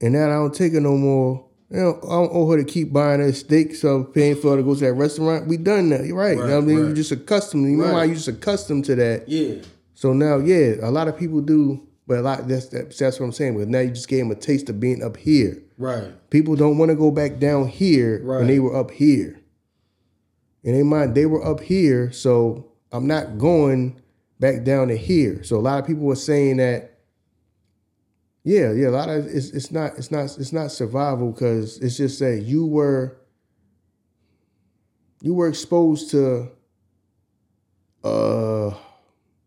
[0.00, 2.64] and now I don't take her no more." You know, I don't owe her to
[2.64, 5.46] keep buying her steak, so paying for her to go to that restaurant.
[5.46, 6.04] We done that.
[6.04, 6.36] You're right.
[6.36, 6.76] You know what I mean?
[6.78, 7.70] Right, You're just accustomed.
[7.70, 7.92] You Right.
[7.92, 9.28] how you just accustomed to that.
[9.28, 9.56] Yeah.
[9.94, 13.26] So now, yeah, a lot of people do, but a lot that's that's, that's what
[13.26, 13.56] I'm saying.
[13.56, 15.62] But now you just gave them a taste of being up here.
[15.78, 16.08] Right.
[16.30, 18.38] People don't want to go back down here Right.
[18.38, 19.38] when they were up here.
[20.64, 24.00] And they mind, they were up here, so I'm not going
[24.40, 25.42] back down to here.
[25.44, 26.89] So a lot of people were saying that.
[28.42, 31.96] Yeah, yeah, a lot of it's it's not it's not it's not survival because it's
[31.98, 33.16] just that you were
[35.20, 36.48] you were exposed to
[38.02, 38.70] uh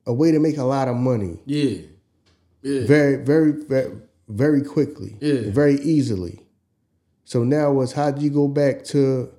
[0.06, 1.78] a way to make a lot of money Yeah.
[2.62, 2.86] Yeah.
[2.86, 3.92] very, very, very,
[4.28, 5.50] very quickly, Yeah.
[5.52, 6.40] very easily.
[7.26, 9.30] So now it's how do you go back to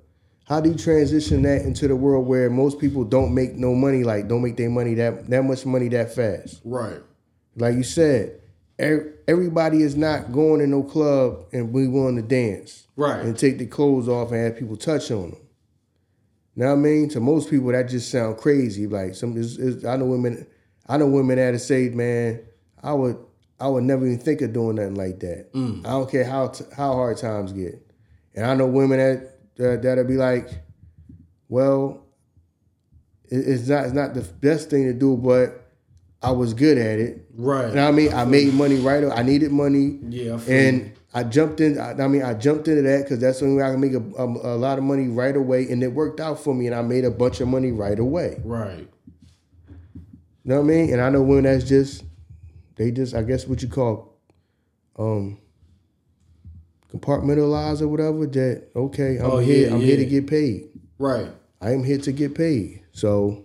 [0.45, 4.03] how do you transition that into the world where most people don't make no money,
[4.03, 6.61] like don't make their money that that much money that fast?
[6.65, 7.01] Right.
[7.55, 8.41] Like you said,
[8.77, 13.21] everybody is not going to no club and we willing to dance Right.
[13.25, 15.39] and take the clothes off and have people touch on them.
[16.55, 17.09] Now I mean?
[17.09, 18.87] To most people, that just sound crazy.
[18.87, 20.47] Like some, it's, it's, I know women,
[20.87, 22.41] I know women that have said, "Man,
[22.81, 23.17] I would,
[23.59, 25.51] I would never even think of doing nothing like that.
[25.53, 25.85] Mm.
[25.85, 27.85] I don't care how t- how hard times get."
[28.35, 30.47] And I know women that that that'll be like,
[31.49, 32.05] "Well,
[33.25, 35.64] it, it's not, it's not the best thing to do, but
[36.21, 37.25] I was good at it.
[37.35, 37.69] Right.
[37.69, 38.13] You know what I mean?
[38.13, 39.03] I made money right.
[39.03, 39.99] I needed money.
[40.09, 41.77] Yeah, I and I jumped in.
[41.79, 43.93] I, I mean, I jumped into that because that's the only way I can make
[43.93, 46.65] a, a, a lot of money right away, and it worked out for me.
[46.67, 48.41] And I made a bunch of money right away.
[48.43, 48.87] Right.
[49.95, 50.91] You know what I mean?
[50.93, 52.03] And I know women that's just
[52.75, 54.17] they just I guess what you call
[54.97, 55.37] um
[56.93, 58.25] compartmentalize or whatever.
[58.25, 59.67] That okay, I'm Oh, here.
[59.69, 60.69] yeah, I'm here to get paid.
[60.97, 61.27] Right.
[61.61, 62.81] I am here to get paid.
[62.91, 63.44] So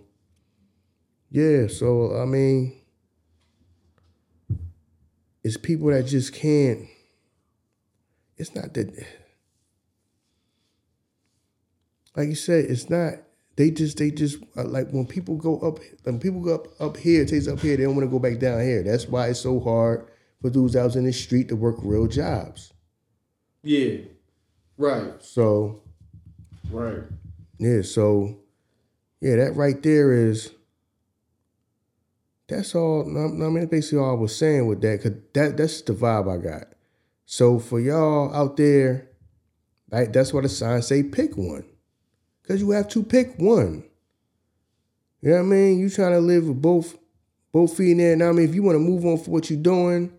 [1.31, 2.77] yeah, so I mean
[5.43, 6.87] it's people that just can't
[8.37, 9.05] it's not that
[12.15, 13.13] like you said, it's not
[13.55, 16.97] they just they just uh, like when people go up when people go up up
[16.97, 18.83] here, it takes up here, they don't want to go back down here.
[18.83, 20.07] That's why it's so hard
[20.41, 22.73] for dudes out in the street to work real jobs.
[23.63, 23.97] Yeah.
[24.77, 25.13] Right.
[25.23, 25.83] So
[26.69, 27.03] Right.
[27.57, 28.39] Yeah, so
[29.19, 30.51] yeah, that right there is
[32.51, 33.01] that's all.
[33.03, 36.31] I mean, that's basically all I was saying with that, cause that that's the vibe
[36.31, 36.67] I got.
[37.25, 39.09] So for y'all out there
[39.91, 41.65] Like that's what the signs say pick one.
[42.47, 43.83] Cause you have to pick one.
[45.21, 45.79] You know what I mean?
[45.79, 46.97] You trying to live with both
[47.51, 48.15] both feet in there.
[48.15, 50.11] Now I mean if you want to move on for what you're doing,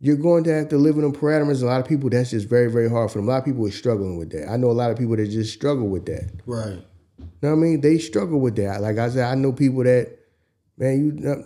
[0.00, 1.62] you're going to have to live in them parameters.
[1.62, 3.28] A lot of people that's just very, very hard for them.
[3.28, 4.50] A lot of people are struggling with that.
[4.50, 6.30] I know a lot of people that just struggle with that.
[6.46, 6.82] Right.
[7.18, 7.80] You know what I mean?
[7.80, 8.80] They struggle with that.
[8.80, 10.19] Like I said, I know people that,
[10.80, 11.44] man, you know,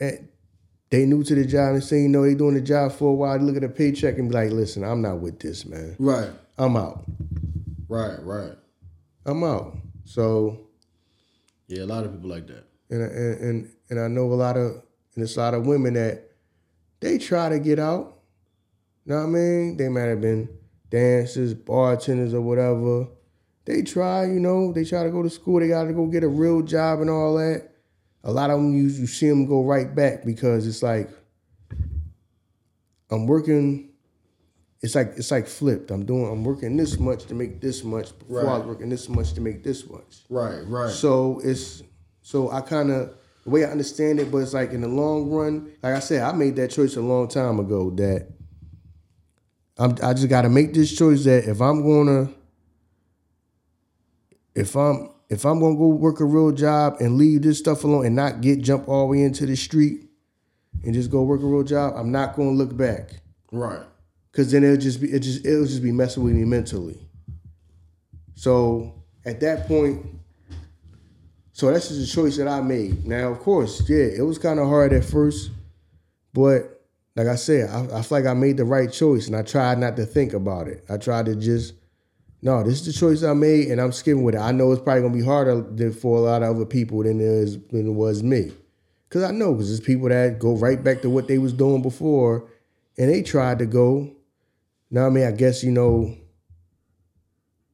[0.00, 0.28] man,
[0.90, 3.14] they new to the job and say, you know, they doing the job for a
[3.14, 3.36] while.
[3.38, 5.96] They look at a paycheck and be like, listen, I'm not with this, man.
[5.98, 6.30] Right.
[6.56, 7.04] I'm out.
[7.88, 8.22] Right.
[8.22, 8.52] Right.
[9.26, 9.76] I'm out.
[10.04, 10.68] So,
[11.66, 12.64] Yeah, a lot of people like that.
[12.90, 14.82] and and and, and I know a lot of,
[15.14, 16.30] and it's a lot of women that
[17.00, 18.18] they try to get out.
[19.04, 19.76] You know what I mean?
[19.76, 20.48] They might have been
[20.90, 23.08] dancers, bartenders, or whatever.
[23.64, 25.58] They try, you know, they try to go to school.
[25.60, 27.70] They got to go get a real job and all that.
[28.24, 31.10] A lot of them, you, you see them go right back because it's like,
[33.10, 33.90] I'm working.
[34.82, 35.90] It's like it's like flipped.
[35.90, 36.26] I'm doing.
[36.30, 38.18] I'm working this much to make this much.
[38.18, 40.24] Before I was working this much to make this much.
[40.28, 40.60] Right.
[40.66, 40.90] Right.
[40.90, 41.82] So it's
[42.22, 45.30] so I kind of the way I understand it, but it's like in the long
[45.30, 48.28] run, like I said, I made that choice a long time ago that
[49.78, 52.30] I'm I just got to make this choice that if I'm gonna
[54.54, 58.06] if I'm if I'm gonna go work a real job and leave this stuff alone
[58.06, 60.08] and not get jump all the way into the street
[60.84, 63.20] and just go work a real job, I'm not gonna look back.
[63.52, 63.80] right.
[64.32, 66.98] Cause then it'll just be it just it'll just be messing with me mentally.
[68.34, 70.04] So at that point,
[71.52, 73.06] so that's just a choice that I made.
[73.06, 75.52] Now, of course, yeah, it was kind of hard at first,
[76.32, 76.82] but
[77.16, 79.78] like I said, I, I feel like I made the right choice, and I tried
[79.78, 80.84] not to think about it.
[80.88, 81.74] I tried to just,
[82.44, 84.40] no, this is the choice I made, and I'm skipping with it.
[84.40, 87.18] I know it's probably gonna be harder than for a lot of other people than
[87.18, 88.52] it is than it was me,
[89.08, 91.80] cause I know because there's people that go right back to what they was doing
[91.80, 92.46] before,
[92.98, 94.14] and they tried to go.
[94.90, 96.14] Now I mean, I guess you know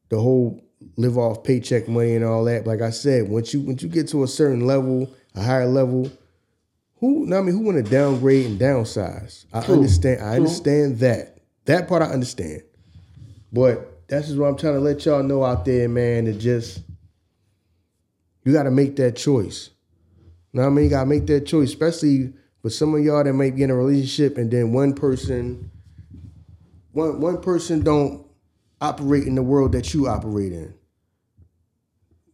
[0.08, 0.62] the whole
[0.96, 2.64] live off paycheck money and all that.
[2.64, 6.12] Like I said, once you once you get to a certain level, a higher level,
[7.00, 9.46] who now I mean who want to downgrade and downsize?
[9.52, 9.74] I True.
[9.74, 10.20] understand.
[10.20, 10.44] I True.
[10.44, 11.38] understand that.
[11.64, 12.62] That part I understand.
[13.52, 16.24] But that's just what I'm trying to let y'all know out there, man.
[16.24, 16.82] To just
[18.44, 19.70] you got to make that choice.
[20.52, 23.32] Now I mean, you got to make that choice, especially with some of y'all that
[23.32, 25.70] might be in a relationship and then one person,
[26.90, 28.26] one one person don't
[28.80, 30.74] operate in the world that you operate in.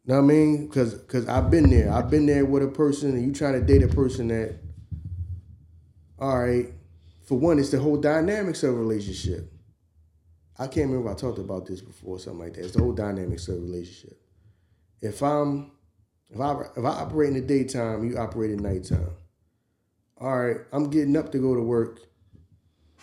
[0.07, 0.69] You know what I mean?
[0.71, 1.93] Cause cause I've been there.
[1.93, 4.57] I've been there with a person and you trying to date a person that,
[6.19, 6.69] all right,
[7.27, 9.53] for one, it's the whole dynamics of a relationship.
[10.59, 12.65] I can't remember if I talked about this before, something like that.
[12.65, 14.19] It's the whole dynamics of a relationship.
[15.01, 15.73] If I'm
[16.31, 19.11] if I if I operate in the daytime, you operate at nighttime.
[20.19, 22.01] All right, I'm getting up to go to work.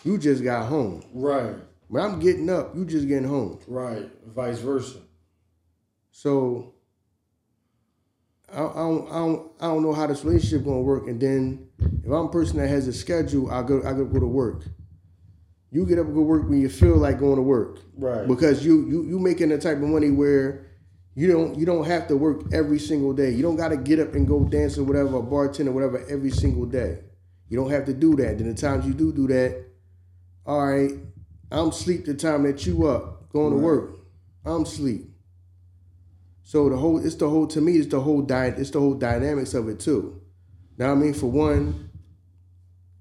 [0.02, 1.04] You just got home.
[1.12, 1.54] Right.
[1.88, 3.60] When I'm getting up, you just getting home.
[3.68, 4.10] Right.
[4.26, 4.98] Vice versa.
[6.10, 6.74] So
[8.52, 11.06] I, I, don't, I, don't, I don't know how this relationship gonna work.
[11.06, 14.20] And then if I'm a person that has a schedule, I go I go go
[14.20, 14.64] to work.
[15.74, 18.28] You get up and go work when you feel like going to work Right.
[18.28, 20.66] because you you you making the type of money where
[21.16, 23.30] you don't you don't have to work every single day.
[23.32, 26.04] You don't got to get up and go dance or whatever, or bartend or whatever
[26.08, 27.00] every single day.
[27.48, 28.38] You don't have to do that.
[28.38, 29.64] Then the times you do do that,
[30.46, 30.92] all right,
[31.50, 33.96] I'm sleep the time that you up going to work.
[34.44, 35.10] I'm sleep.
[36.44, 38.94] So the whole it's the whole to me it's the whole dy- it's the whole
[38.94, 40.20] dynamics of it too.
[40.78, 41.90] Now I mean for one,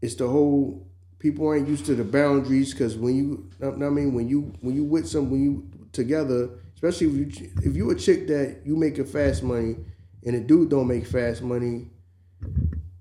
[0.02, 0.83] it's the whole
[1.24, 4.84] people aren't used to the boundaries because when you I mean when you when you
[4.84, 9.06] with some when you together, especially if you if you a chick that you making
[9.06, 9.78] fast money
[10.26, 11.88] and a dude don't make fast money,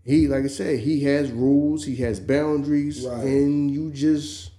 [0.05, 3.25] he like I said he has rules, he has boundaries, Right.
[3.25, 4.53] and you just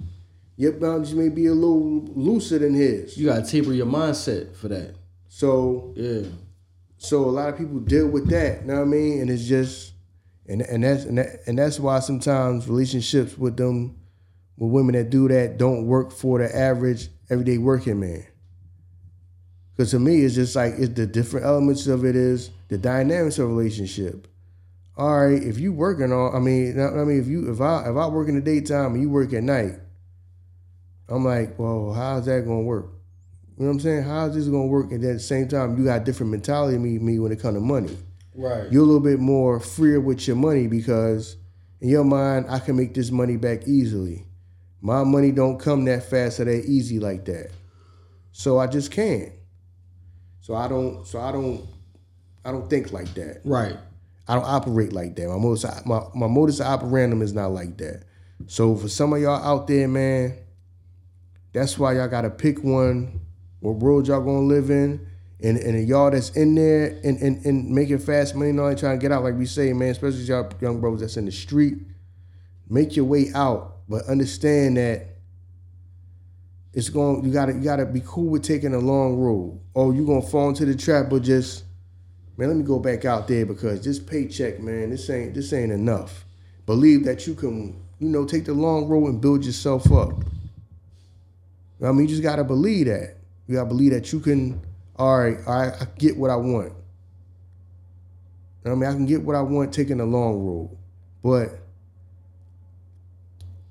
[0.58, 3.18] your boundaries may be a little looser than his.
[3.18, 4.96] You gotta taper your mindset for that.
[5.30, 6.24] So Yeah.
[6.98, 9.22] so a lot of people deal with that, you know what I mean?
[9.22, 9.93] And it's just
[10.48, 13.98] and and that's and, that, and that's why sometimes relationships with them
[14.58, 18.26] with women that do that don't work for the average everyday working man.
[19.78, 23.40] Cause to me it's just like it's the different elements of it is the dynamics
[23.40, 24.28] of relationship.
[24.96, 27.96] All right, if you working on I mean I mean if you if I if
[27.96, 29.80] I work in the daytime and you work at night,
[31.10, 32.90] I'm like, well, how's that gonna work?
[33.58, 34.04] You know what I'm saying?
[34.04, 34.92] How's this gonna work?
[34.92, 37.62] And at the same time, you got different mentality me, me when it comes to
[37.62, 37.98] money.
[38.36, 38.72] Right.
[38.72, 41.38] You're a little bit more freer with your money because
[41.82, 44.26] in your mind, I can make this money back easily.
[44.82, 47.52] My money don't come that fast or that easy like that.
[48.32, 49.32] So I just can't.
[50.42, 51.66] So I don't so I don't
[52.46, 53.42] I don't think like that.
[53.46, 53.78] right.
[54.28, 55.28] I don't operate like that.
[55.28, 58.04] My modus my, my modus operandum is not like that.
[58.48, 60.38] So for some of y'all out there, man,
[61.54, 63.22] That's why y'all gotta pick one.
[63.60, 65.06] What world y'all gonna live in?
[65.44, 68.98] And and y'all that's in there and, and, and making fast money, and not trying
[68.98, 71.76] to get out, like we say, man, especially y'all young brothers that's in the street.
[72.70, 75.18] Make your way out, but understand that
[76.74, 79.60] it's going you gotta you gotta be cool with taking a long road.
[79.76, 81.66] Oh, you gonna fall into the trap, but just
[82.38, 85.74] man, let me go back out there because this paycheck, man, this ain't this ain't
[85.74, 86.26] enough.
[86.66, 90.14] Believe that you can, you know, take the long road and build yourself up.
[91.84, 93.18] I mean, you just gotta believe that.
[93.48, 94.62] You gotta believe that you can.
[94.96, 96.74] All right, right, I get what I want.
[98.66, 100.78] I mean, I can get what I want taking the long road,
[101.22, 101.60] but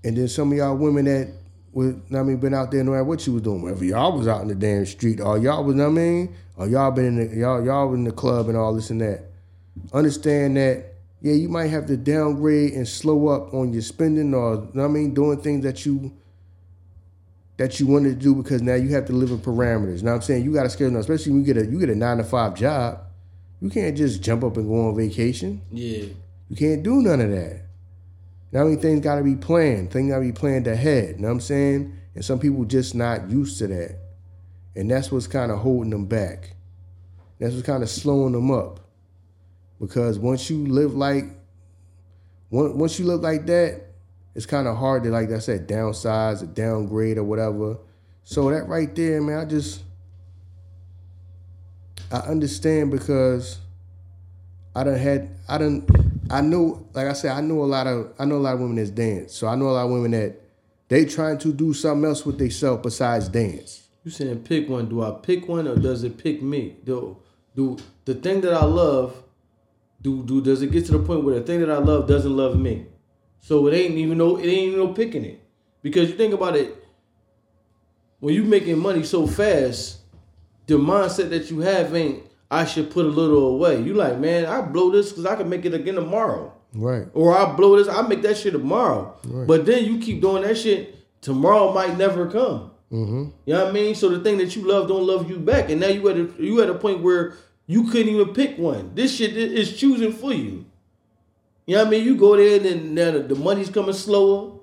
[0.05, 1.33] and then some of y'all women that
[1.73, 3.63] would, I mean, been out there no matter what you was doing.
[3.63, 6.91] Whether y'all was out in the damn street, or y'all was, I mean, or y'all
[6.91, 9.25] been in the y'all y'all in the club and all this and that.
[9.93, 10.93] Understand that,
[11.23, 15.15] yeah, you might have to downgrade and slow up on your spending, or I mean,
[15.15, 16.13] doing things that you
[17.63, 20.03] that you wanted to do because now you have to live in parameters.
[20.03, 21.95] Now I'm saying you got to schedule, especially when you get a you get a
[21.95, 22.99] nine to five job.
[23.61, 25.63] You can't just jump up and go on vacation.
[25.71, 26.07] Yeah.
[26.49, 27.63] You can't do none of that.
[28.51, 29.93] Now, I mean, things got to be planned.
[29.93, 31.17] Things got to be planned ahead.
[31.17, 31.97] You know what I'm saying?
[32.17, 33.99] And some people just not used to that.
[34.75, 36.57] And that's what's kind of holding them back.
[37.39, 38.81] That's what's kind of slowing them up.
[39.81, 41.27] Because once you live like,
[42.51, 43.92] once you live like that,
[44.35, 47.79] it's kind of hard to, like I said, downsize or downgrade or whatever.
[48.25, 49.83] So that right there, man, I just,
[52.11, 53.59] I understand because
[54.75, 55.87] I done had, I done,
[56.31, 58.61] I know, like I said, I know a lot of I know a lot of
[58.61, 59.35] women that dance.
[59.35, 60.41] So I know a lot of women that
[60.89, 63.89] they trying to do something else with themselves besides dance.
[64.05, 64.89] You saying pick one?
[64.89, 66.77] Do I pick one or does it pick me?
[66.85, 67.19] Do
[67.55, 69.23] do the thing that I love?
[70.01, 72.35] Do do does it get to the point where the thing that I love doesn't
[72.35, 72.87] love me?
[73.43, 75.45] So it ain't even no it ain't even no picking it
[75.83, 76.75] because you think about it.
[78.21, 79.99] When you making money so fast,
[80.67, 83.83] the mindset that you have ain't I should put a little away.
[83.83, 86.53] You like, man, I blow this because I can make it again tomorrow.
[86.75, 87.09] Right.
[87.15, 89.17] Or I blow this, I make that shit tomorrow.
[89.25, 89.47] Right.
[89.47, 92.71] But then you keep doing that shit, tomorrow might never come.
[92.93, 93.31] Mm-hmm.
[93.47, 93.95] You know what I mean?
[93.95, 96.31] So the thing that you love don't love you back, and now you at a,
[96.39, 97.35] you at a point where
[97.67, 98.95] you couldn't even pick one.
[98.95, 100.67] This shit is choosing for you.
[101.67, 102.05] You know what I mean?
[102.05, 104.59] You go there and then now the money's coming slower.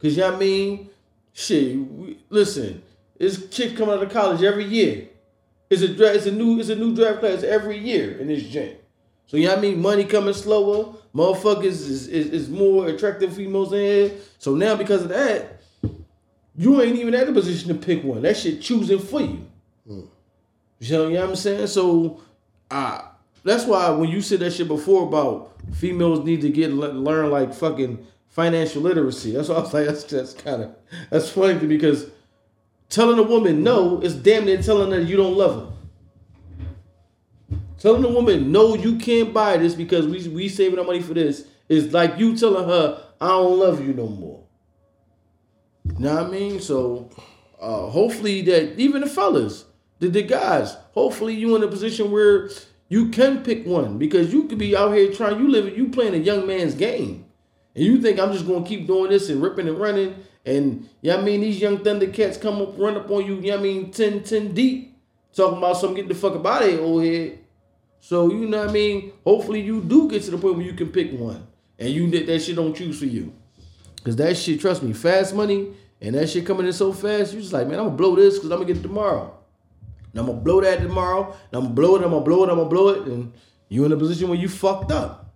[0.00, 0.90] Cause you know what I mean?
[1.32, 2.82] Shit, we, listen,
[3.18, 5.08] it's chicks coming out of college every year.
[5.70, 6.16] It's a draft.
[6.16, 6.60] It's a new.
[6.60, 8.76] It's a new draft class every year in this gym.
[9.26, 9.80] So you know what I mean?
[9.80, 10.94] Money coming slower.
[11.14, 14.12] Motherfuckers is, is, is more attractive females in here.
[14.38, 15.62] So now because of that,
[16.56, 18.22] you ain't even at the position to pick one.
[18.22, 19.46] That shit choosing for you.
[19.88, 20.08] Mm.
[20.80, 21.68] You know, what I'm saying?
[21.68, 22.20] So
[22.70, 23.02] uh,
[23.44, 27.54] that's why when you said that shit before about females need to get learn like
[27.54, 29.32] fucking financial literacy.
[29.32, 30.74] That's why I was like, that's that's kind of
[31.10, 32.10] that's funny to me because
[32.92, 35.70] Telling a woman no is damn near telling her you don't love
[37.50, 37.56] her.
[37.78, 41.14] Telling a woman no, you can't buy this because we we saving our money for
[41.14, 44.44] this is like you telling her I don't love you no more.
[45.86, 46.60] You know what I mean?
[46.60, 47.08] So
[47.58, 49.64] uh, hopefully that even the fellas,
[49.98, 52.50] the, the guys, hopefully you in a position where
[52.92, 55.38] you can pick one because you could be out here trying.
[55.38, 57.24] You live, you playing a young man's game,
[57.74, 60.14] and you think I'm just gonna keep doing this and ripping and running
[60.44, 63.38] and yeah, I mean these young Thundercats come up, run up on you.
[63.40, 64.98] Yeah, I mean 10, 10 deep,
[65.32, 65.96] talking about something.
[65.96, 67.38] Get the fuck up out of here, old head.
[68.00, 69.12] So you know what I mean.
[69.24, 71.46] Hopefully you do get to the point where you can pick one,
[71.78, 73.32] and you that shit don't choose for you,
[74.04, 74.60] cause that shit.
[74.60, 77.32] Trust me, fast money and that shit coming in so fast.
[77.32, 79.38] You just like man, I'm gonna blow this cause I'm gonna get it tomorrow.
[80.12, 81.30] And I'm gonna blow that tomorrow.
[81.30, 82.02] And I'm gonna blow it.
[82.02, 82.50] I'm gonna blow it.
[82.50, 83.06] I'm gonna blow it.
[83.06, 83.32] And
[83.68, 85.34] you in a position where you fucked up.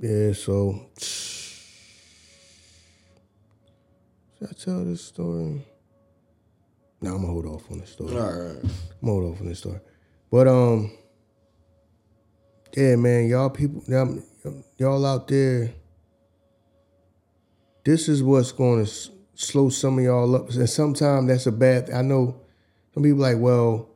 [0.00, 1.68] Yeah, so should
[4.48, 5.64] I tell this story?
[7.00, 8.16] No, I'm gonna hold off on this story.
[8.16, 8.56] All right.
[8.62, 8.68] I'm
[9.00, 9.78] gonna hold off on this story.
[10.30, 10.90] But um,
[12.76, 14.18] yeah, man, y'all people, y'all,
[14.78, 15.70] y'all out there.
[17.84, 18.90] This is what's going to
[19.34, 21.90] slow some of y'all up, and sometimes that's a bad.
[21.90, 22.40] I know
[22.94, 23.88] some people like, well,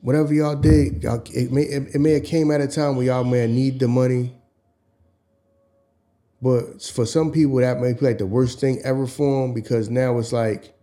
[0.00, 3.06] whatever y'all did, y'all, it may it, it may have came at a time where
[3.06, 4.32] y'all may need the money
[6.42, 9.88] but for some people, that may be like the worst thing ever for them because
[9.88, 10.74] now it's like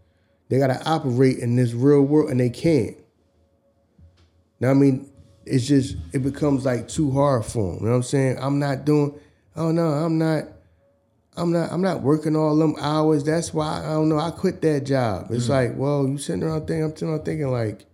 [0.49, 2.97] they got to operate in this real world and they can't.
[4.59, 5.11] Now, I mean,
[5.45, 7.79] it's just, it becomes like too hard for them.
[7.79, 8.37] You know what I'm saying?
[8.39, 9.13] I'm not doing,
[9.55, 10.45] oh no, I'm not.
[11.35, 13.23] I'm not I'm not working all them hours.
[13.23, 14.19] That's why I don't know.
[14.19, 15.27] I quit that job.
[15.31, 17.85] It's mm like, well, you sitting around thinking, I'm sitting around thinking like,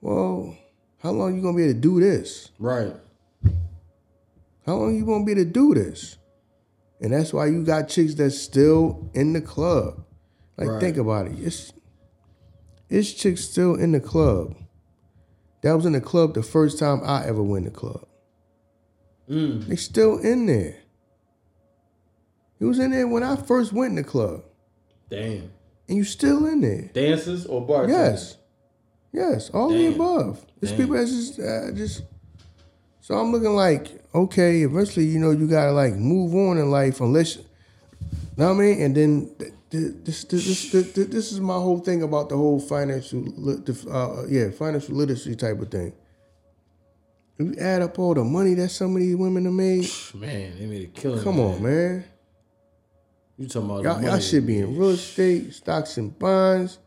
[0.00, 0.56] well,
[1.02, 2.50] how long you gonna be able to do this?
[2.58, 2.94] Right.
[4.66, 6.16] How long you gonna be able to do this?
[7.00, 10.02] And that's why you got chicks that's still in the club.
[10.56, 10.80] Like Right.
[10.80, 11.38] think about it.
[11.38, 11.72] It's
[12.88, 14.56] it's chicks still in the club.
[15.62, 18.06] That was in the club the first time I ever went to club.
[19.28, 19.66] Mm.
[19.66, 20.76] They still in there.
[22.64, 24.42] He was in there when I first went in the club.
[25.10, 25.50] Damn.
[25.86, 26.88] And you still in there.
[26.94, 28.38] Dances or bartenders?
[29.12, 29.32] Yes.
[29.32, 30.42] Yes, all the above.
[30.58, 30.80] There's Damn.
[30.80, 32.04] people that's just uh, just.
[33.02, 34.62] So I'm looking like okay.
[34.62, 37.44] Eventually, you know, you gotta like move on in life unless, you
[38.38, 38.80] know what I mean.
[38.80, 42.58] And then th- th- this this this, this, is my whole thing about the whole
[42.60, 45.92] financial li- uh, yeah financial literacy type of thing.
[47.38, 50.58] If you add up all the money that some of these women have made, Man,
[50.58, 51.22] they made a killing.
[51.22, 52.04] come on, man.
[53.36, 56.78] You talking about Y'all, y'all should be in real estate, stocks and bonds.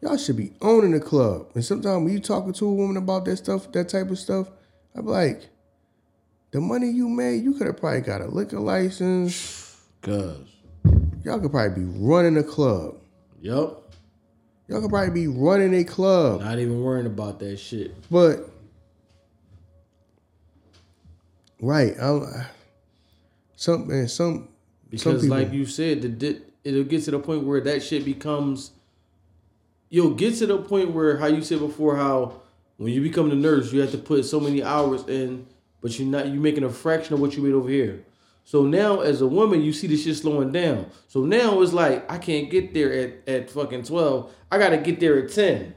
[0.00, 1.48] Y'all should be owning the club.
[1.54, 4.48] And sometimes when you talking to a woman about that stuff, that type of stuff,
[4.94, 5.48] I'm like,
[6.52, 9.80] the money you made, you could have probably got a liquor license.
[10.02, 10.38] Cause.
[11.24, 12.98] Y'all could probably be running a club.
[13.40, 13.92] Yup.
[14.68, 16.40] Y'all could probably be running a club.
[16.40, 17.94] Not even worrying about that shit.
[18.10, 18.48] But
[21.60, 22.46] right, I'm
[23.56, 24.48] some man, some
[24.90, 28.72] Because like you said, the di- it'll get to the point where that shit becomes
[29.88, 32.40] you'll get to the point where how you said before how
[32.76, 35.46] when you become the nurse you have to put so many hours in,
[35.80, 38.04] but you're not you're making a fraction of what you made over here.
[38.44, 40.86] So now as a woman you see the shit slowing down.
[41.08, 44.32] So now it's like I can't get there at, at fucking twelve.
[44.50, 45.74] I gotta get there at ten.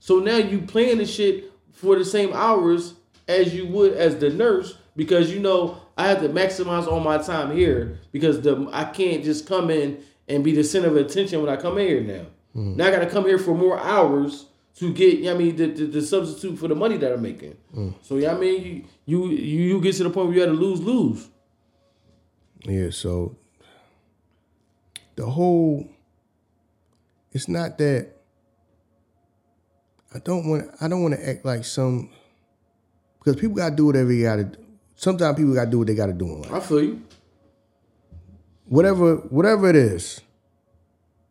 [0.00, 2.94] So now you playing the shit for the same hours
[3.26, 7.18] as you would as the nurse because you know I have to maximize all my
[7.18, 11.42] time here because the I can't just come in and be the center of attention
[11.42, 12.26] when I come in here now.
[12.52, 12.76] Hmm.
[12.76, 14.46] Now I got to come here for more hours
[14.76, 15.18] to get.
[15.18, 17.56] you know what I mean the, the, the substitute for the money that I'm making.
[17.74, 17.90] Hmm.
[18.02, 20.50] So yeah, I mean you, you you you get to the point where you had
[20.50, 21.28] to lose lose.
[22.64, 23.36] Yeah, so
[25.16, 25.88] the whole
[27.32, 28.12] it's not that
[30.14, 32.10] I don't want I don't want to act like some
[33.18, 34.64] because people got to do whatever you got to do.
[34.98, 36.52] Sometimes people got to do what they got to do in life.
[36.52, 37.02] I feel you.
[38.66, 40.20] Whatever whatever it is.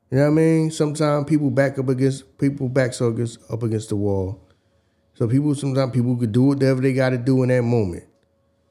[0.09, 0.71] You know what I mean?
[0.71, 4.41] Sometimes people back up against people backs up against up against the wall.
[5.15, 8.05] So people sometimes people could do whatever they got to do in that moment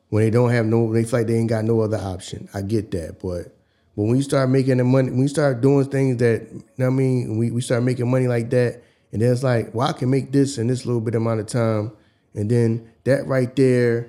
[0.09, 2.49] when they don't have no they feel like they ain't got no other option.
[2.55, 3.55] I get that, but
[3.95, 6.87] but when you start making the money, when you start doing things that you know
[6.87, 8.83] what I mean, we, we start making money like that,
[9.13, 11.49] and then it's like, well, I can make this in this little bit amount of
[11.49, 11.93] time,
[12.33, 14.09] and then that right there,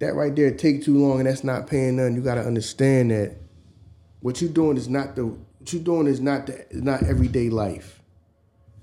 [0.00, 2.14] that right there take too long, and that's not paying none.
[2.14, 3.36] You got to understand that
[4.20, 8.00] what you're doing is not the what you're doing is not the not everyday life.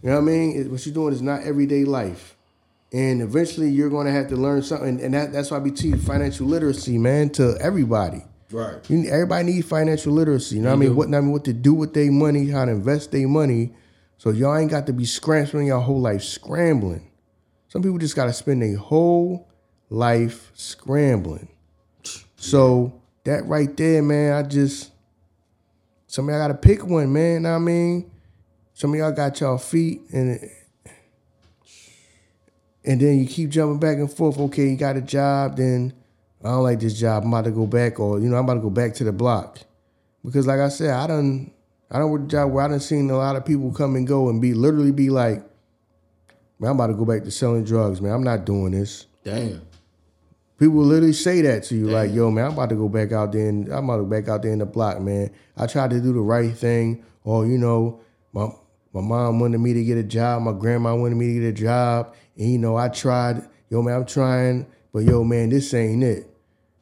[0.01, 0.55] You know what I mean?
[0.59, 2.35] It- What you're doing is not everyday life.
[2.93, 5.01] And eventually you're gonna have to learn something.
[5.01, 8.23] And that, that's why we teach financial literacy, man, to everybody.
[8.51, 8.77] Right.
[8.89, 10.55] You, everybody needs financial literacy.
[10.55, 10.89] You know what I mean?
[10.89, 10.95] do.
[10.95, 13.73] What I mean, what to do with their money, how to invest their money.
[14.17, 17.11] So y'all ain't got to be scrambling your whole life scrambling.
[17.67, 19.49] Some people just gotta spend their whole
[19.89, 21.47] life scrambling.
[22.35, 24.91] So that right there, man, I just
[26.07, 27.45] some of y'all gotta pick one, man.
[27.45, 28.09] I mean,
[28.73, 30.49] some of y'all got y'all feet and
[32.85, 34.37] and then you keep jumping back and forth.
[34.37, 35.93] Okay, you got a job, then
[36.43, 37.23] I don't like this job.
[37.23, 39.11] I'm about to go back, or you know, I'm about to go back to the
[39.11, 39.59] block.
[40.23, 41.51] Because like I said, I done
[41.89, 44.05] I don't work a job where I done seen a lot of people come and
[44.05, 45.39] go and be literally be like,
[46.59, 48.11] man, I'm about to go back to selling drugs, man.
[48.11, 49.05] I'm not doing this.
[49.23, 49.61] Damn.
[50.57, 53.31] People literally say that to you, like, yo, man, I'm about to go back out
[53.31, 55.29] there and I'm about to go back out there in the block, man.
[55.55, 58.01] I tried to do the right thing, or you know,
[58.33, 58.49] my
[58.91, 61.51] my mom wanted me to get a job, my grandma wanted me to get a
[61.51, 66.03] job, and you know, I tried, yo, man, I'm trying, but yo, man, this ain't
[66.03, 66.27] it.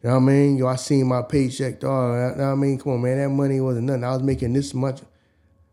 [0.01, 0.57] You know what I mean?
[0.57, 2.13] Yo, I seen my paycheck, dog.
[2.13, 2.77] You know what I mean?
[2.77, 4.03] Come on, man, that money wasn't nothing.
[4.03, 5.01] I was making this much,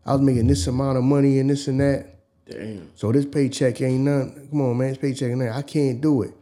[0.05, 2.15] I was making this amount of money and this and that.
[2.49, 2.89] Damn.
[2.95, 4.49] So this paycheck ain't nothing.
[4.49, 5.53] Come on, man, this paycheck ain't nothing.
[5.53, 6.33] I can't do it.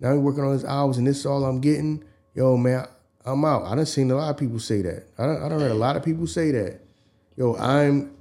[0.00, 2.04] Now I'm working on these hours and this is all I'm getting.
[2.34, 2.86] Yo, man,
[3.24, 3.64] I'm out.
[3.64, 5.06] I done seen a lot of people say that.
[5.18, 6.80] I done, I done heard a lot of people say that.
[7.36, 8.14] Yo, I'm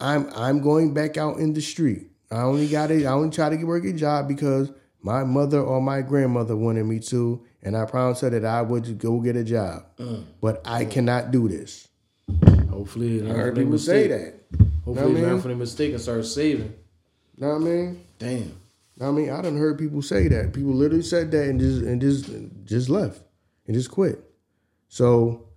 [0.00, 2.08] I'm I'm going back out in the street.
[2.30, 3.06] I only got it.
[3.06, 6.84] I only try to get work a job because my mother or my grandmother wanted
[6.84, 9.84] me to, and I promised her that I would go get a job.
[9.98, 10.24] Mm.
[10.40, 11.88] But I cannot do this.
[12.70, 14.34] Hopefully, I heard people say that.
[14.84, 16.74] Hopefully, Know what I they learn from their mistake and start saving.
[17.36, 18.04] You know what I mean?
[18.18, 18.61] Damn.
[19.00, 20.52] I mean, I done heard people say that.
[20.52, 22.30] People literally said that and just and just
[22.64, 23.22] just left
[23.66, 24.22] and just quit.
[24.88, 25.48] So,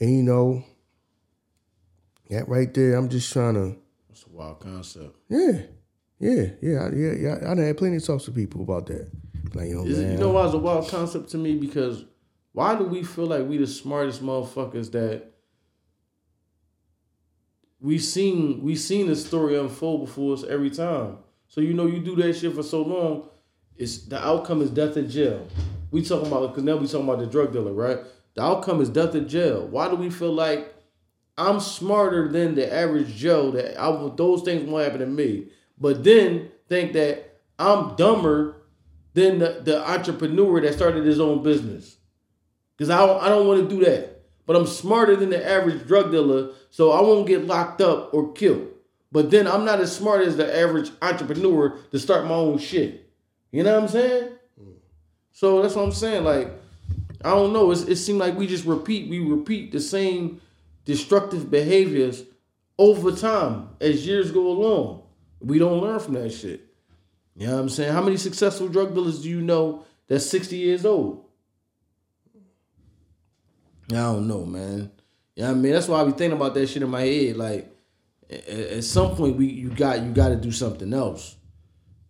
[0.00, 0.64] and you know,
[2.30, 3.76] that right there, I'm just trying to,
[4.08, 5.16] That's a wild concept.
[5.28, 5.62] yeah,
[6.18, 7.34] yeah, yeah, yeah, yeah.
[7.42, 9.10] I done had plenty of talks to people about that.
[9.54, 10.12] Like, yo, Is man.
[10.12, 11.56] you know why it's a wild concept to me?
[11.56, 12.04] Because
[12.52, 15.32] why do we feel like we the smartest motherfuckers that
[17.80, 21.18] we seen we seen the story unfold before us every time.
[21.48, 23.28] So you know you do that shit for so long,
[23.76, 25.46] it's the outcome is death in jail.
[25.90, 27.98] We talking about because now we talking about the drug dealer, right?
[28.34, 29.66] The outcome is death in jail.
[29.66, 30.74] Why do we feel like
[31.38, 36.02] I'm smarter than the average Joe that I those things won't happen to me, but
[36.02, 38.56] then think that I'm dumber
[39.14, 41.96] than the, the entrepreneur that started his own business.
[42.76, 44.22] Because I don't, I don't want to do that.
[44.44, 48.32] But I'm smarter than the average drug dealer, so I won't get locked up or
[48.32, 48.68] killed.
[49.12, 53.10] But then I'm not as smart as the average entrepreneur to start my own shit.
[53.52, 54.30] You know what I'm saying?
[55.32, 56.24] So that's what I'm saying.
[56.24, 56.50] Like,
[57.24, 57.70] I don't know.
[57.70, 60.40] It's, it seemed like we just repeat, we repeat the same
[60.84, 62.24] destructive behaviors
[62.78, 65.02] over time as years go along.
[65.40, 66.66] We don't learn from that shit.
[67.36, 67.92] You know what I'm saying?
[67.92, 71.24] How many successful drug dealers do you know that's 60 years old?
[73.90, 74.90] I don't know, man.
[75.34, 77.02] Yeah, you know I mean that's why I be thinking about that shit in my
[77.02, 77.36] head.
[77.36, 77.75] Like,
[78.30, 81.36] at, some point, we you got you got to do something else.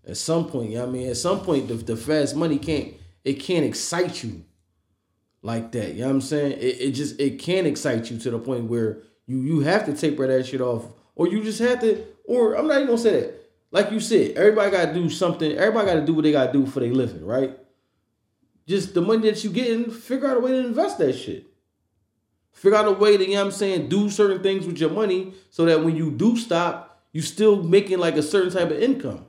[0.07, 2.95] At some point, you know I mean, at some point, the, the fast money can't
[3.25, 4.45] it can't excite you
[5.43, 5.95] like that.
[5.95, 6.53] You know what I'm saying?
[6.53, 9.93] It, it just it can't excite you to the point where you you have to
[9.93, 12.05] taper that shit off, or you just have to.
[12.25, 13.47] Or I'm not even gonna say that.
[13.71, 15.53] Like you said, everybody got to do something.
[15.53, 17.59] Everybody got to do what they got to do for their living, right?
[18.67, 21.47] Just the money that you getting, figure out a way to invest that shit.
[22.57, 24.89] Figure out a way to, you know what I'm saying, do certain things with your
[24.89, 28.83] money so that when you do stop, you still making like a certain type of
[28.83, 29.27] income.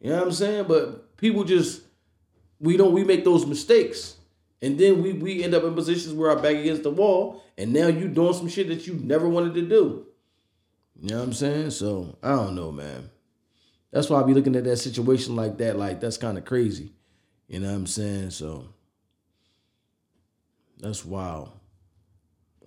[0.00, 0.66] You know what I'm saying?
[0.68, 1.82] But people just
[2.60, 4.14] we don't we make those mistakes.
[4.62, 7.72] And then we we end up in positions where our back against the wall, and
[7.72, 10.06] now you doing some shit that you never wanted to do.
[11.02, 11.70] You know what I'm saying?
[11.70, 13.10] So I don't know, man.
[13.90, 16.92] That's why I be looking at that situation like that, like that's kind of crazy.
[17.48, 18.30] You know what I'm saying?
[18.30, 18.68] So
[20.78, 21.50] that's wild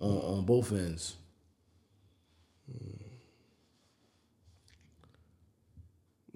[0.00, 1.16] on on both ends.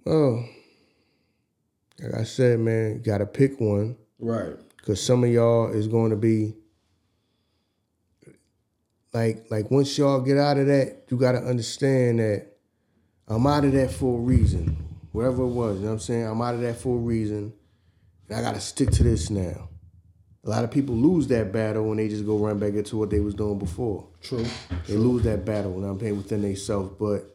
[0.05, 0.47] Well,
[1.99, 3.97] like I said, man, you gotta pick one.
[4.19, 4.55] Right.
[4.83, 6.55] Cause some of y'all is going to be
[9.15, 12.49] like like once y'all get out of that, you gotta understand that
[13.27, 14.77] I'm out of that for a reason.
[15.13, 16.27] Whatever it was, you know what I'm saying?
[16.27, 17.55] I'm out of that for a reason.
[18.29, 19.69] And I gotta stick to this now.
[20.45, 23.11] A lot of people lose that battle when they just go run back into what
[23.11, 24.07] they was doing before.
[24.21, 24.45] True.
[24.87, 26.95] They lose that battle when I'm paying within themselves.
[26.99, 27.35] But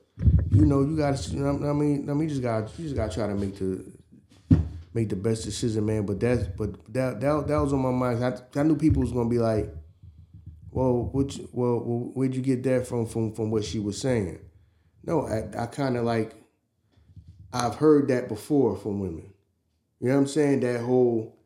[0.52, 2.96] you know, you gotta you know, I mean, I mean you just gotta you just
[2.96, 3.84] gotta try to make the
[4.94, 6.06] make the best decision, man.
[6.06, 8.24] But that's but that that, that was on my mind.
[8.24, 9.74] I, I knew people was gonna be like,
[10.72, 11.36] "Well, what?
[11.36, 13.08] You, well, well, where'd you get that from?
[13.08, 14.40] From from what she was saying?"
[15.04, 16.36] No, I, I kind of like
[17.52, 19.34] I've heard that before from women.
[20.00, 20.60] You know what I'm saying?
[20.62, 21.39] That whole,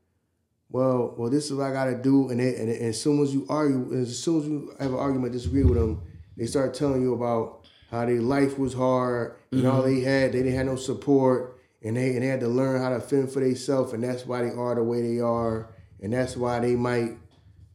[0.74, 3.32] well, well, this is what I gotta do, and they, and, and as soon as
[3.32, 6.02] you argue, as soon as you have an argument, disagree with them,
[6.36, 9.94] they start telling you about how their life was hard and all mm-hmm.
[9.94, 12.90] they had, they didn't have no support, and they and they had to learn how
[12.90, 15.70] to fend for themselves, and that's why they are the way they are,
[16.02, 17.20] and that's why they might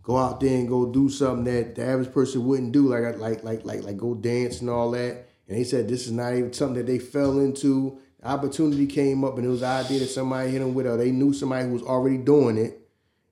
[0.03, 3.45] go out there and go do something that the average person wouldn't do, like like
[3.45, 5.29] like like like go dance and all that.
[5.47, 8.01] And they said this is not even something that they fell into.
[8.25, 11.13] Opportunity came up, and it was an idea that somebody hit them with, or they
[11.13, 12.88] knew somebody who was already doing it,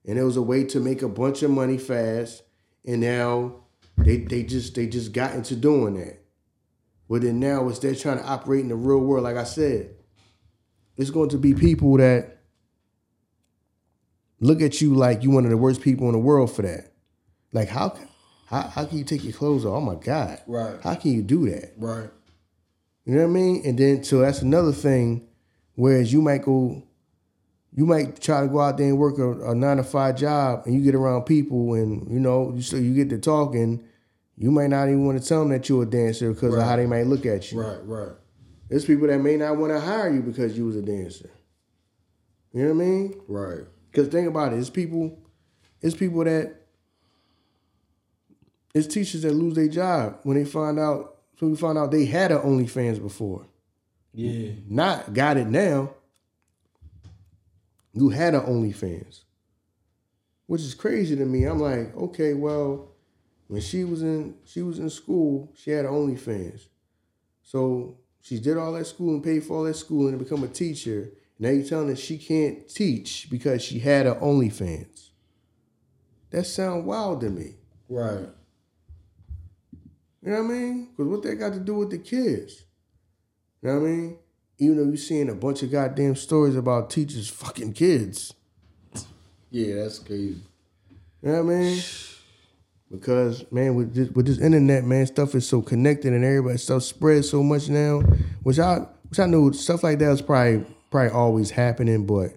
[0.06, 2.42] and it was a way to make a bunch of money fast.
[2.84, 3.64] And now
[3.96, 6.22] they they just they just got into doing that.
[7.08, 9.24] But then now it's they're trying to operate in the real world.
[9.24, 9.94] Like I said,
[10.96, 12.38] it's going to be people that
[14.40, 16.92] look at you like you one of the worst people in the world for that.
[17.52, 17.96] Like how
[18.46, 19.74] how, how can you take your clothes off?
[19.74, 20.40] Oh my God.
[20.46, 20.80] Right.
[20.82, 21.72] How can you do that?
[21.76, 22.08] Right.
[23.04, 23.62] You know what I mean?
[23.64, 25.28] And then so that's another thing.
[25.74, 26.85] Whereas you might go,
[27.76, 30.62] you might try to go out there and work a, a nine to five job,
[30.64, 33.84] and you get around people, and you know, so you get to talking.
[34.38, 36.76] You might not even want to tell them that you're a dancer because of how
[36.76, 37.60] they might look at you.
[37.60, 37.78] Right.
[37.84, 38.12] Right.
[38.68, 41.30] There's people that may not want to hire you because you was a dancer.
[42.52, 43.20] You know what I mean?
[43.28, 43.64] Right.
[43.90, 45.18] Because think about it, it's people,
[45.80, 46.54] it's people that,
[48.74, 51.18] it's teachers that lose their job when they find out.
[51.38, 53.46] So we find out they had an OnlyFans before.
[54.12, 54.52] Yeah.
[54.68, 55.94] Not got it now.
[57.96, 59.22] You had an OnlyFans,
[60.46, 61.44] which is crazy to me.
[61.44, 62.92] I'm like, okay, well,
[63.48, 66.66] when she was in she was in school, she had an OnlyFans.
[67.42, 70.44] So she did all that school and paid for all that school and to become
[70.44, 71.10] a teacher.
[71.38, 75.08] Now you're telling her she can't teach because she had an OnlyFans.
[76.30, 77.54] That sound wild to me.
[77.88, 78.28] Right.
[80.22, 80.88] You know what I mean?
[80.90, 82.64] Because what they got to do with the kids?
[83.62, 84.18] You know what I mean?
[84.58, 88.34] Even though you're seeing a bunch of goddamn stories about teachers fucking kids.
[89.50, 90.40] Yeah, that's crazy.
[91.22, 91.82] You know what I mean?
[92.90, 96.84] Because man, with this, with this internet, man, stuff is so connected and everybody stuff
[96.84, 98.00] spreads so much now.
[98.42, 102.30] Which I which I know stuff like that is probably probably always happening, but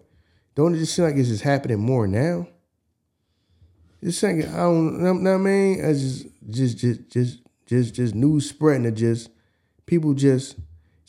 [0.56, 2.48] don't it just seem like it's just happening more now?
[4.04, 5.86] Just saying, I don't know what I mean.
[5.86, 9.30] I just just just just just just news spreading it just
[9.86, 10.56] people just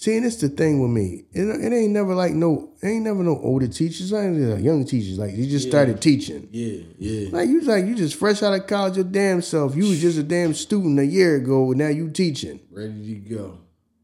[0.01, 1.25] See, and it's the thing with me.
[1.31, 4.13] It, it ain't never like no, it ain't never no older teachers.
[4.13, 4.31] Like
[4.65, 5.71] young teachers, like you just Yeah.
[5.71, 6.49] started teaching.
[6.51, 7.29] Yeah, yeah.
[7.31, 9.77] Like you like you just fresh out of college your damn self.
[9.77, 12.61] You was just a damn student a year ago, and now you teaching.
[12.73, 13.59] Ready to go.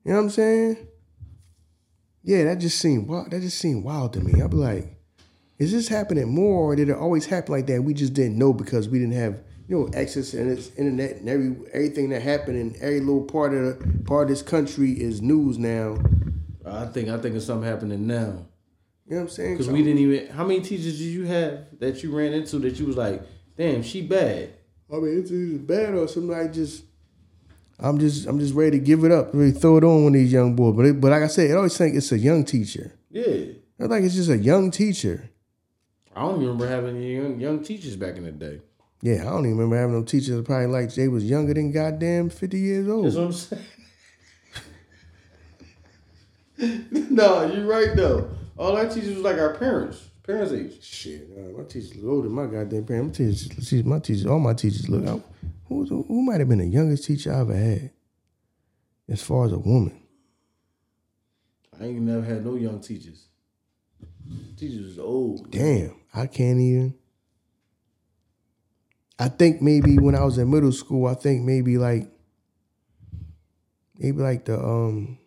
[0.05, 0.77] You know what I'm saying?
[2.23, 3.31] Yeah, that just seemed wild.
[3.31, 4.43] That just seemed wild to me.
[4.43, 4.99] I'd be like,
[5.59, 7.83] is this happening more, or did it always happen like that?
[7.83, 11.29] We just didn't know because we didn't have you know access and this internet and
[11.29, 15.21] every everything that happened in every little part of the part of this country is
[15.21, 15.99] news now.
[16.65, 18.47] I think I think it's something happening now.
[19.07, 19.55] You know what I'm saying?
[19.55, 20.29] Because we didn't even.
[20.29, 23.23] How many teachers did you have that you ran into that you was like,
[23.57, 24.51] damn, she bad?
[24.93, 26.85] I mean, it's either bad or somebody just.
[27.79, 30.33] I'm just I'm just ready to give it up, really throw it on of these
[30.33, 30.75] young boys.
[30.75, 32.99] But it, but like I said, it always think it's a young teacher.
[33.11, 33.53] Yeah.
[33.79, 35.29] I think it's just a young teacher.
[36.15, 38.61] I don't even remember having any young, young teachers back in the day.
[39.03, 41.71] Yeah, I don't even remember having no teachers that probably like they was younger than
[41.71, 43.07] goddamn fifty years old.
[43.07, 43.63] That's what I'm saying.
[47.11, 48.31] no, you're right though.
[48.57, 50.83] All our teachers was like our parents, parents' age.
[50.83, 53.19] Shit, uh, my teachers look older than my goddamn parents.
[53.19, 55.23] My teachers, my teachers, all my teachers look out.
[55.69, 57.91] Who who might have been the youngest teacher I ever had,
[59.09, 60.01] as far as a woman?
[61.79, 63.27] I ain't never had no young teachers.
[64.57, 65.51] Teachers was old.
[65.51, 66.95] Damn, I can't even.
[69.19, 72.09] I think maybe when I was in middle school, I think maybe like
[73.99, 75.19] maybe like the um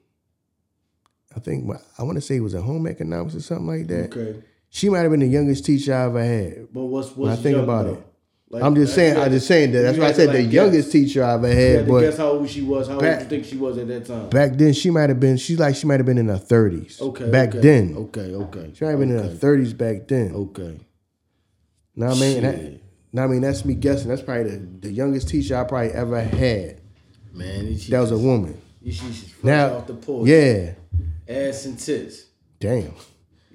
[1.36, 4.16] I think I want to say it was a home economics or something like that.
[4.16, 6.74] Okay, She might have been the youngest teacher I ever had.
[6.74, 7.94] but what's what's When I think young, about though?
[7.94, 8.06] it.
[8.52, 9.82] Like, I'm just saying, I'm just saying that.
[9.84, 10.92] That's why I said the like, youngest guess.
[10.92, 11.88] teacher I ever had.
[11.88, 12.88] But guess how old she was.
[12.88, 14.28] How old Back- you think she was at that time?
[14.32, 15.38] back then, she might have been.
[15.38, 17.00] She like she might have been in her 30s.
[17.00, 17.30] Okay.
[17.30, 18.34] Back okay, then, Okay.
[18.34, 18.72] Okay.
[18.74, 20.34] she might have been in her 30s back then.
[20.34, 20.80] Okay.
[21.96, 22.82] Know what I mean?
[23.12, 23.22] And that, Shit.
[23.22, 24.10] know what I mean, that's me guessing.
[24.10, 24.58] That's probably the,
[24.88, 26.82] the youngest teacher I probably ever had.
[27.34, 28.60] Man, That was a woman.
[29.44, 30.28] Now, off the porch.
[30.28, 30.74] yeah,
[31.28, 32.26] Ass and tits.
[32.60, 32.94] damn.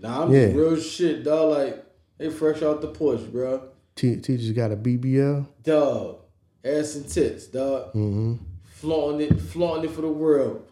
[0.01, 0.47] Nah, I'm Yeah.
[0.53, 1.51] real shit, dog.
[1.59, 1.85] Like
[2.19, 3.69] they fresh off the porch, bro.
[3.97, 5.47] Te- teachers got a BBL.
[5.63, 6.19] Dog.
[6.65, 7.89] Ass and tits, dog.
[7.95, 8.35] Mm-hmm.
[8.65, 10.67] Flaunting it, flaunting it for the world.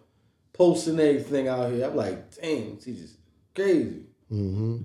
[0.53, 1.87] Posting everything out here.
[1.87, 3.17] I'm like, damn, teachers
[3.55, 4.03] crazy.
[4.31, 4.77] Mm-hmm.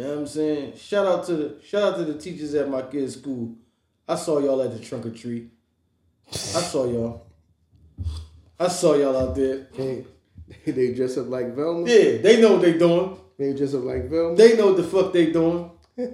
[0.00, 0.76] You know what I'm saying?
[0.78, 3.54] Shout out to the shout out to the teachers at my kids' school.
[4.08, 5.50] I saw y'all at the trunk or treat.
[6.26, 7.26] I saw y'all.
[8.58, 9.66] I saw y'all out there.
[9.74, 10.06] Hey,
[10.66, 11.86] they dress up like Velma.
[11.86, 13.14] Yeah, they know what they doing.
[13.36, 14.36] They dress up like Velma.
[14.36, 15.70] They know what the fuck they doing.
[15.98, 16.06] You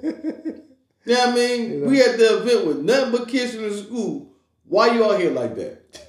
[1.06, 1.86] know what I mean?
[1.88, 4.32] We at the event with nothing but kids from the school.
[4.64, 5.84] Why you out here like that?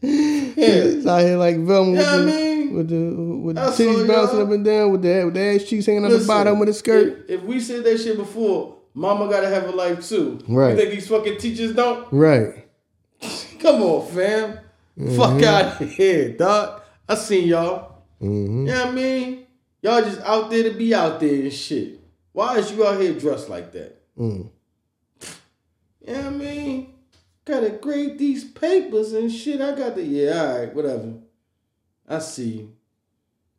[0.00, 0.56] yeah.
[0.56, 4.06] It's out here like Velma with, Yeah, I the, mean, with the with the titties
[4.08, 6.66] bouncing up and down with the with the ass cheeks hanging on the bottom of
[6.66, 7.24] the skirt.
[7.28, 10.40] If, if we said that shit before, mama gotta have a life too.
[10.48, 10.70] Right.
[10.70, 12.06] You think these fucking teachers don't?
[12.12, 12.68] Right.
[13.60, 14.60] Come on, fam.
[15.16, 16.82] Fuck out of here, dog.
[17.08, 18.02] I seen y'all.
[18.22, 18.66] Mm-hmm.
[18.66, 19.46] You know what I mean?
[19.82, 22.00] Y'all just out there to be out there and shit.
[22.32, 24.00] Why is you out here dressed like that?
[24.18, 24.50] Mm.
[26.06, 26.94] You know what I mean?
[27.44, 29.60] Gotta grade these papers and shit.
[29.60, 31.14] I got the yeah, all right, whatever.
[32.08, 32.72] I see you.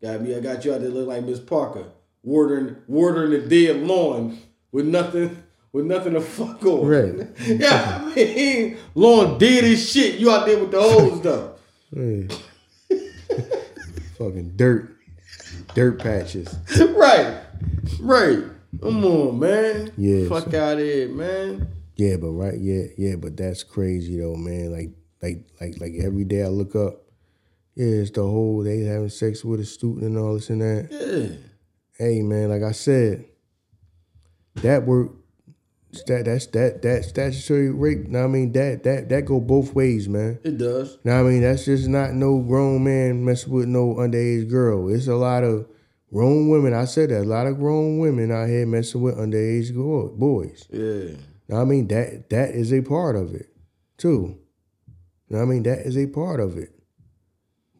[0.01, 0.35] Got me.
[0.35, 1.85] I got you out there look like Miss Parker,
[2.23, 4.37] watering watering the dead lawn
[4.71, 6.85] with nothing with nothing to fuck on.
[6.85, 7.27] Right.
[7.45, 10.19] yeah, I mean, lawn dead as shit.
[10.19, 11.55] You out there with the hose though.
[14.17, 14.95] Fucking dirt,
[15.73, 16.55] dirt patches.
[16.95, 17.41] right,
[17.99, 18.43] right.
[18.81, 19.91] Come on, man.
[19.97, 21.67] Yeah, Fuck out of here, man.
[21.95, 24.71] Yeah, but right, yeah, yeah, but that's crazy though, man.
[24.71, 24.91] Like,
[25.21, 27.04] like, like, like every day I look up,
[27.75, 30.87] yeah, it's the whole they having sex with a student and all this and that.
[30.89, 31.37] Yeah.
[31.97, 33.25] Hey, man, like I said,
[34.55, 35.11] that work,
[36.07, 38.07] that that's that that statutory rape.
[38.07, 40.39] Now I mean that that that go both ways, man.
[40.43, 40.97] It does.
[41.03, 44.93] Now I mean that's just not no grown man messing with no underage girl.
[44.93, 45.67] It's a lot of
[46.11, 46.73] grown women.
[46.73, 49.73] I said that a lot of grown women out here messing with underage
[50.17, 50.67] boys.
[50.69, 51.15] Yeah.
[51.47, 53.47] Now, I mean that that is a part of it
[53.97, 54.37] too.
[55.29, 56.74] Now, I mean that is a part of it.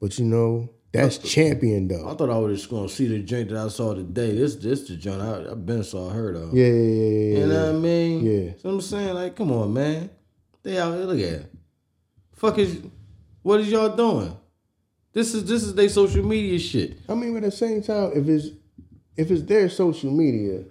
[0.02, 2.10] But you know, that's champion though.
[2.10, 4.36] I thought I was just gonna see the joint that I saw today.
[4.36, 6.52] This this the joint I, I been saw her though.
[6.54, 7.38] Yeah, yeah, yeah, yeah.
[7.39, 7.72] You know yeah.
[7.72, 8.26] what I mean?
[8.26, 8.52] Yeah.
[8.62, 10.10] So I'm saying, like, come on, man.
[10.64, 11.54] They out here, look at it.
[12.34, 12.82] Fuck is
[13.41, 14.36] what is y'all doing?
[15.14, 17.00] This is this is their social media shit.
[17.08, 18.48] I mean, but at the same time, if it's
[19.16, 20.64] if it's their social media,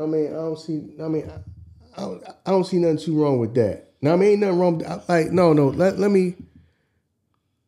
[0.00, 0.94] I mean, I don't see.
[1.02, 3.92] I mean, I, I, don't, I don't see nothing too wrong with that.
[4.00, 4.78] Now, I mean, ain't nothing wrong.
[4.78, 5.68] With, I- like, no, no.
[5.68, 6.36] Let let me.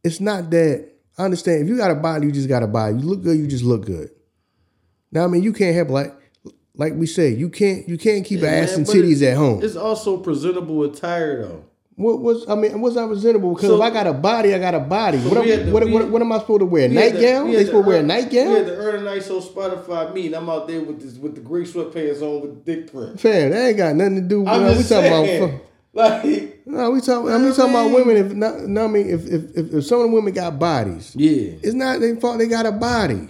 [0.04, 0.88] It's not that.
[1.18, 1.62] I understand.
[1.62, 2.96] If you got a body, you just got a body.
[2.96, 4.10] You look good, you just look good.
[5.10, 6.14] Now, I mean, you can't have like,
[6.74, 9.36] like we say, you can't you can't keep Yeah, an ass man, and titties at
[9.36, 9.62] home.
[9.62, 11.64] It's also presentable attire though.
[11.96, 12.80] What was I mean?
[12.80, 13.54] What's not presentable?
[13.54, 15.18] Because So- if I got a body, I got a body.
[15.18, 16.88] what, am, the- what, what, what am I supposed to wear?
[16.88, 17.50] We Nightgown?
[17.50, 18.52] the- They supposed to wear a nightgown?
[18.52, 21.42] Yeah, the Ern and Iso Spotify me, And I'm out there with this with the
[21.42, 23.20] gray sweatpants on with dick print.
[23.20, 24.48] Fam, that ain't got nothing to do with.
[24.48, 25.60] I'm no, we talking about.
[25.92, 27.30] like, No, we talking.
[27.32, 28.16] I mean, talking about women.
[28.16, 31.12] If not, no, I mean, if, if if if some of the women got bodies,
[31.16, 32.38] yeah, it's not their fault.
[32.38, 33.28] They got a body.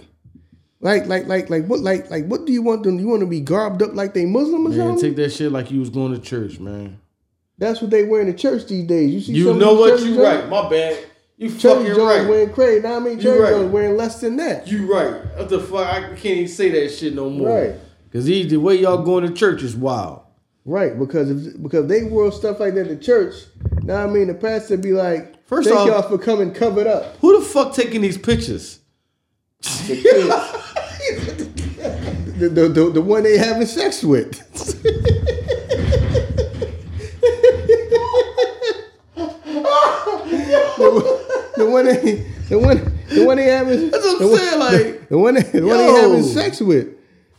[0.79, 2.99] Like like like like what like like what do you want them?
[2.99, 5.01] You want to be garbed up like they Muslim or man, something?
[5.01, 6.99] take that shit like you was going to church, man.
[7.57, 9.11] That's what they wear in the church these days.
[9.13, 9.99] You see, You some know what?
[10.01, 10.49] You joints- right.
[10.49, 11.05] My bad.
[11.37, 12.27] You Church fucking joints right.
[12.29, 12.81] wearing crazy.
[12.83, 13.49] Now I mean, You church right.
[13.51, 14.67] joints wearing less than that.
[14.67, 15.25] You right.
[15.37, 15.87] What the fuck?
[15.87, 17.47] I can't even say that shit no more.
[17.61, 17.75] Right.
[18.11, 20.22] Cause he, the way y'all going to church is wild.
[20.65, 23.35] Right, because if, because they wore stuff like that to church.
[23.83, 27.17] Now I mean, the pastor be like, First "Thank off- y'all for coming covered up."
[27.17, 28.79] Who the fuck taking these pictures?
[29.61, 29.95] The,
[32.37, 34.39] the, the, the, the one they having sex with.
[40.77, 42.15] the, the one they
[42.49, 45.33] the one the one they having That's what I'm the one- saying, like- the one
[45.35, 46.87] they, the one they having sex with.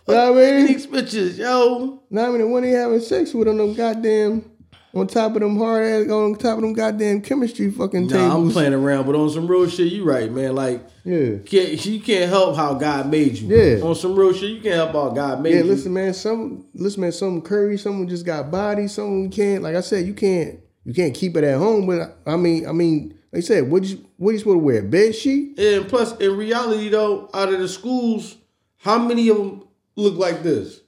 [0.07, 0.67] Know what I mean?
[0.67, 2.03] These pictures, yo.
[2.11, 4.51] Now I mean they having sex with on them goddamn
[4.95, 8.29] on top of them hard ass on top of them goddamn chemistry fucking tables.
[8.29, 10.55] Nah, I'm playing around, but on some real shit, you right, man.
[10.55, 11.39] Like, Yeah.
[11.45, 13.49] can't, you can't help how God made you.
[13.49, 13.83] Yeah.
[13.85, 15.65] On some real shit, you can't help how God made Yeah, you.
[15.65, 16.15] Yeah, listen, man.
[16.15, 17.13] Some listen, man.
[17.13, 17.77] Some curry.
[17.77, 18.87] Someone just got body.
[18.87, 19.63] Someone can't.
[19.63, 20.61] Like I said, you can't.
[20.85, 21.87] You can't keep it at home.
[21.87, 24.83] But I mean, I mean, like I said, what you what you supposed to wear?
[24.83, 25.59] Bed sheet?
[25.59, 28.37] And plus, in reality, though, out of the schools,
[28.79, 29.64] how many of them
[29.97, 30.81] look like this?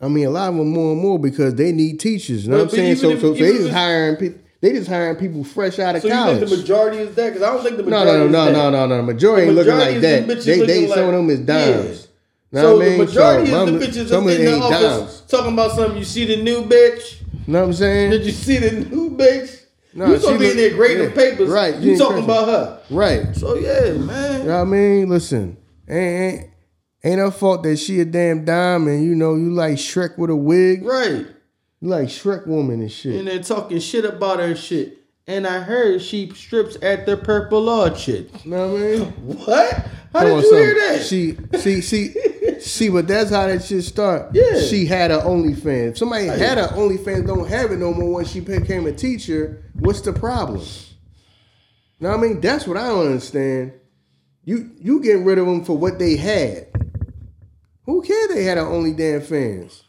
[0.00, 2.44] I mean, a lot of them more and more because they need teachers.
[2.44, 2.96] You know But- what I'm saying?
[2.96, 4.40] So, if- so, so they just hiring people.
[4.62, 6.40] They just hiring people fresh out of So college.
[6.40, 7.28] you think the majority is that?
[7.34, 8.70] Because I don't think the no, majority no, no, no, that.
[8.70, 9.02] no, no, no.
[9.02, 10.26] Majority The ain't looking like that.
[10.26, 12.08] They, they looking some of them is dimes.
[12.52, 12.98] Know so I mean?
[12.98, 15.20] the majority So, is the bitches that's in the office dimes.
[15.28, 15.98] talking about something.
[15.98, 17.20] You see the new bitch?
[17.46, 18.10] You know what I'm saying?
[18.10, 19.60] Did you see the new bitch?
[19.94, 21.48] No, you supposed to be in there grading yeah, papers.
[21.48, 22.80] right, You talking about her.
[22.90, 23.36] Right.
[23.36, 24.40] So yeah, man.
[24.40, 25.08] You know what I mean?
[25.10, 25.56] Listen,
[25.88, 26.50] ain't, ain't,
[27.06, 30.30] ain't her fault that she a damn dime and you know you like Shrek with
[30.30, 30.84] a wig.
[30.84, 31.26] Right.
[31.80, 33.16] You like Shrek woman and shit.
[33.16, 34.98] And they're talking shit about her and shit.
[35.28, 38.30] And I heard she strips at the Purple Orchard.
[38.44, 39.12] You know what I mean?
[39.46, 39.86] What?
[40.12, 41.02] How Come did you hear that?
[41.02, 44.30] She, see, see, see, but that's how that shit start.
[44.32, 44.60] Yeah.
[44.60, 45.90] She had her OnlyFans.
[45.90, 49.64] If somebody had her OnlyFans, don't have it no more when she became a teacher.
[49.74, 50.62] What's the problem?
[52.00, 52.40] Know what I mean?
[52.40, 53.72] That's what I don't understand.
[54.44, 56.65] You you getting rid of them for what they had.
[57.86, 59.84] Who cares they had her only damn fans?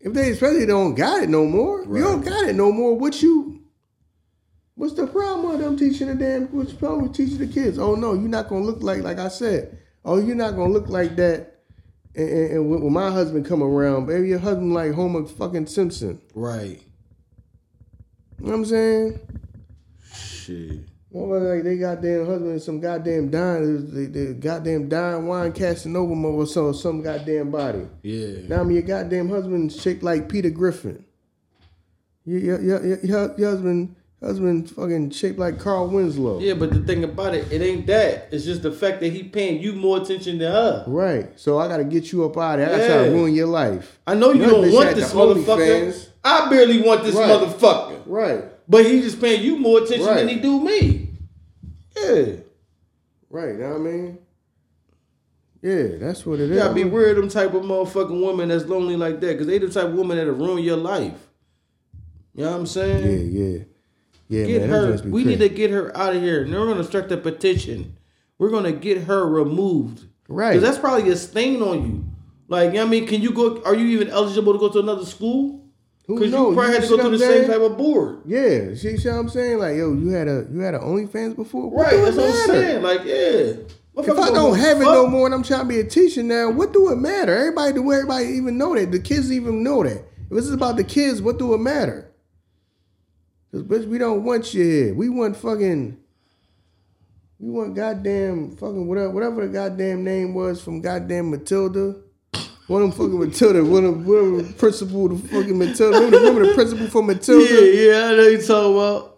[0.00, 2.96] If they especially don't got it no more, you don't got it no more.
[2.96, 3.62] What you?
[4.76, 6.46] What's the problem with them teaching the damn?
[6.46, 7.78] What's the problem with teaching the kids?
[7.78, 9.76] Oh no, you're not gonna look like like I said.
[10.04, 11.62] Oh, you're not gonna look like that.
[12.14, 15.66] And, and, and when when my husband come around, baby, your husband like Homer fucking
[15.66, 16.20] Simpson.
[16.34, 16.80] right.
[18.38, 19.20] You know what I'm saying?
[20.14, 20.78] Shit.
[21.10, 25.96] Well, like they goddamn husband and some goddamn dying, they, they goddamn dying wine casting
[25.96, 27.86] over them or so some goddamn body.
[28.02, 28.46] Yeah.
[28.46, 31.04] Now I mean your goddamn husband shaped like Peter Griffin.
[32.26, 36.40] Your your, your, your, your husband husband fucking shaped like Carl Winslow.
[36.40, 38.28] Yeah, but the thing about it, it ain't that.
[38.30, 40.84] It's just the fact that he paying you more attention than her.
[40.86, 41.38] Right.
[41.40, 42.74] So I gotta get you up out of here.
[42.74, 43.98] I gotta try to ruin your life.
[44.06, 46.08] I know you That don't want this motherfucker.
[46.22, 47.30] I barely want this Right.
[47.30, 48.02] motherfucker.
[48.04, 48.44] Right.
[48.68, 51.10] But he just paying you more attention than he do me.
[51.96, 52.26] Yeah.
[53.30, 53.52] Right.
[53.54, 54.18] You know what I mean?
[55.62, 56.58] Yeah, that's what it You is.
[56.58, 59.38] gotta be weird them type of motherfucking woman that's lonely like that.
[59.38, 61.18] Cause they the type of woman that'll ruin your life.
[62.34, 63.32] You know what I'm saying?
[63.32, 63.58] Yeah, yeah.
[64.28, 64.70] Yeah, Get man.
[64.70, 64.92] her.
[65.04, 65.24] We crazy.
[65.24, 66.44] need to get her out of here.
[66.44, 67.96] And we're gonna start the petition.
[68.38, 70.04] We're gonna get her removed.
[70.28, 70.50] Right.
[70.50, 72.04] Because that's probably a stain on you.
[72.46, 73.60] Like, you know what I mean, can you go?
[73.64, 75.64] Are you even eligible to go to another school?
[76.08, 78.22] Because you probably had to go through the I'm same type of board.
[78.24, 79.58] Yeah, see, see what I'm saying?
[79.58, 81.96] Like, yo, you had a you had a OnlyFans before, What Right.
[82.02, 82.82] That's what I'm saying.
[82.82, 83.52] Like, yeah.
[83.94, 86.50] If I don't have it no more and I'm trying to be a teacher now,
[86.50, 87.36] what do it matter?
[87.36, 88.92] Everybody do everybody even know that.
[88.92, 89.98] The kids even know that.
[89.98, 92.10] If this is about the kids, what do it matter?
[93.52, 94.94] Cause bitch, we don't want you here.
[94.94, 95.98] We want fucking
[97.38, 101.96] we want goddamn fucking whatever whatever the goddamn name was from goddamn Matilda.
[102.68, 105.96] One of them fucking Matilda, one of whatever the principal the fucking Matilda.
[105.98, 107.44] Remember, the- remember the principal for Matilda?
[107.44, 109.14] Yeah, yeah, I know you talking about.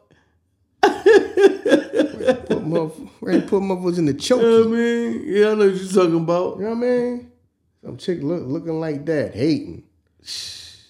[2.47, 4.41] put motherf- ready to put motherfuckers in the choke.
[4.43, 5.23] You know what I mean?
[5.27, 6.57] Yeah, I know what you're talking about.
[6.59, 7.33] You know what I mean?
[7.85, 9.83] Some chick look, looking like that, hating.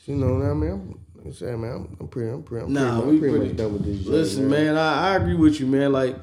[0.06, 0.70] You know what I mean?
[0.70, 3.48] I'm, I'm saying, man, I'm, I'm pretty, I'm pretty, I'm Nah, pretty, I'm pretty pretty-
[3.48, 3.98] much done with this.
[3.98, 5.92] shit, Listen, man, I, I agree with you, man.
[5.92, 6.16] Like,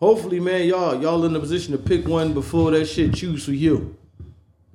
[0.00, 3.52] hopefully, man, y'all y'all in a position to pick one before that shit choose for
[3.52, 3.96] you.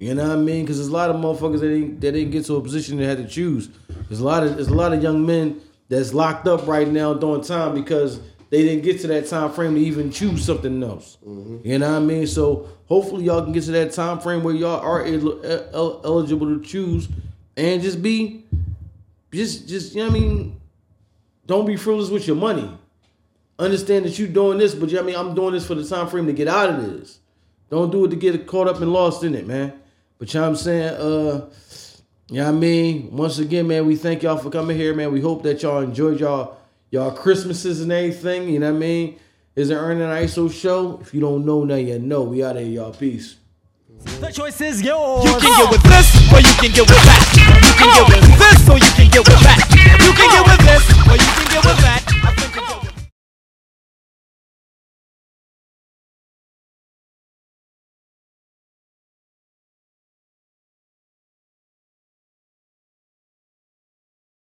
[0.04, 0.66] You know what I mean?
[0.66, 3.06] Because there's a lot of motherfuckers that didn't that didn't get to a position they
[3.06, 3.70] had to choose.
[4.10, 7.14] There's a lot of there's a lot of young men that's locked up right now
[7.14, 11.18] doing time because they didn't get to that time frame to even choose something else.
[11.26, 11.66] Mm-hmm.
[11.66, 12.28] You know what I mean?
[12.28, 16.48] So hopefully y'all can get to that time frame where y'all are el- el- eligible
[16.48, 17.08] to choose
[17.56, 18.44] and just be
[19.32, 20.62] just just you know what I mean
[21.46, 22.70] don't be frivolous with your money.
[23.58, 25.76] Understand that you're doing this, but you know what I mean I'm doing this for
[25.76, 27.20] the time frame to get out of this.
[27.70, 29.80] Don't do it to get caught up and lost in it, man.
[30.18, 31.50] But you know what I'm saying, uh,
[32.30, 33.16] you know what I mean?
[33.16, 35.12] Once again, man, we thank y'all for coming here, man.
[35.12, 36.58] We hope that y'all enjoyed y'all
[36.90, 38.50] y'all Christmases and everything.
[38.50, 39.20] You know what I mean?
[39.56, 41.00] Is an Ern and Iso show.
[41.02, 42.24] If you don't know now, you know.
[42.24, 42.94] We out of here, y'all.
[42.94, 43.36] Peace.
[44.20, 45.24] The choice is yours.
[45.24, 47.22] You can get with this, or you can get with that.
[47.38, 49.60] You can get with this, or you can get with that.
[50.04, 52.03] You can get with this, or you can get with that.